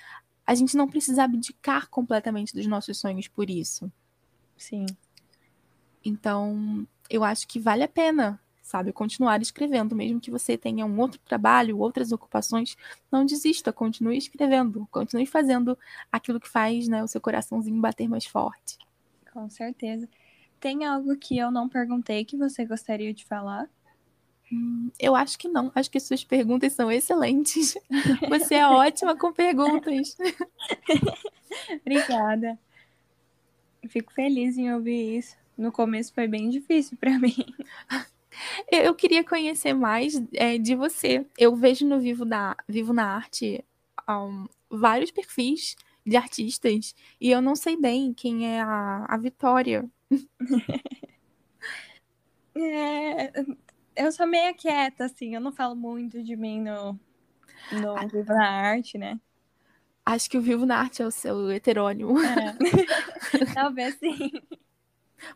[0.47, 3.91] a gente não precisa abdicar completamente dos nossos sonhos por isso.
[4.57, 4.87] Sim.
[6.05, 10.99] Então, eu acho que vale a pena, sabe, continuar escrevendo, mesmo que você tenha um
[11.01, 12.77] outro trabalho, outras ocupações,
[13.11, 15.77] não desista, continue escrevendo, continue fazendo
[16.11, 18.79] aquilo que faz, né, o seu coraçãozinho bater mais forte.
[19.33, 20.09] Com certeza.
[20.61, 23.69] Tem algo que eu não perguntei que você gostaria de falar?
[24.53, 25.71] Hum, eu acho que não.
[25.75, 27.77] Acho que suas perguntas são excelentes.
[28.29, 30.17] Você é ótima com perguntas.
[31.81, 32.59] Obrigada.
[33.89, 35.37] Fico feliz em ouvir isso.
[35.57, 37.37] No começo foi bem difícil para mim.
[38.71, 41.27] Eu queria conhecer mais é, de você.
[41.37, 43.65] Eu vejo no Vivo, da, Vivo na Arte
[44.09, 49.89] um, vários perfis de artistas e eu não sei bem quem é a, a Vitória.
[52.55, 53.33] é,
[53.97, 56.99] eu sou meio quieta, assim, eu não falo muito de mim no,
[57.73, 58.07] no ah.
[58.07, 59.21] Vivo na Arte, né?
[60.05, 62.19] Acho que o Vivo na Arte é o seu heterônimo.
[62.21, 62.57] É.
[63.55, 64.33] Talvez sim.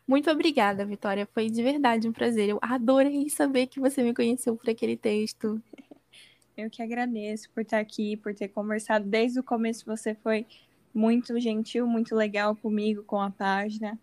[0.06, 1.28] Muito obrigada, Vitória.
[1.32, 2.48] Foi de verdade um prazer.
[2.48, 5.62] Eu adorei saber que você me conheceu por aquele texto.
[6.56, 9.84] Eu que agradeço por estar aqui, por ter conversado desde o começo.
[9.86, 10.46] Você foi
[10.92, 13.98] muito gentil, muito legal comigo, com a página.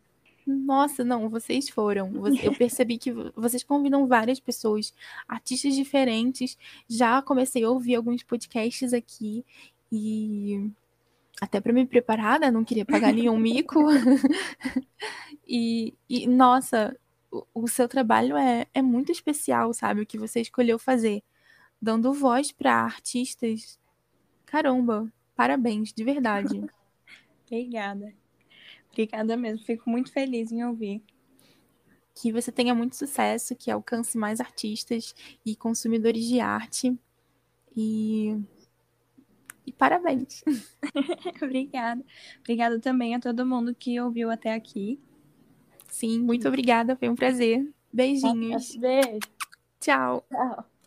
[0.45, 2.11] Nossa, não, vocês foram.
[2.41, 4.93] Eu percebi que vocês convidam várias pessoas,
[5.27, 6.57] artistas diferentes.
[6.87, 9.45] Já comecei a ouvir alguns podcasts aqui
[9.91, 10.71] e
[11.39, 12.51] até para me preparar, né?
[12.51, 13.79] Não queria pagar nenhum mico.
[15.47, 16.95] e, e, nossa,
[17.31, 20.01] o, o, seu trabalho é, é muito especial, sabe?
[20.01, 21.23] O que você escolheu fazer,
[21.81, 23.79] dando voz para artistas.
[24.45, 26.63] Caramba, parabéns, de verdade.
[27.47, 28.20] Obrigada.
[28.91, 29.65] Obrigada mesmo.
[29.65, 31.01] Fico muito feliz em ouvir.
[32.13, 35.15] Que você tenha muito sucesso, que alcance mais artistas
[35.45, 36.97] e consumidores de arte.
[37.75, 38.37] E
[39.65, 40.43] e parabéns.
[41.41, 42.03] obrigada.
[42.39, 44.99] Obrigada também a todo mundo que ouviu até aqui.
[45.87, 46.95] Sim, muito obrigada.
[46.95, 47.71] Foi um prazer.
[47.91, 48.75] Beijinhos.
[48.75, 49.19] Beijo.
[49.79, 50.25] Tchau.
[50.29, 50.70] Tchau.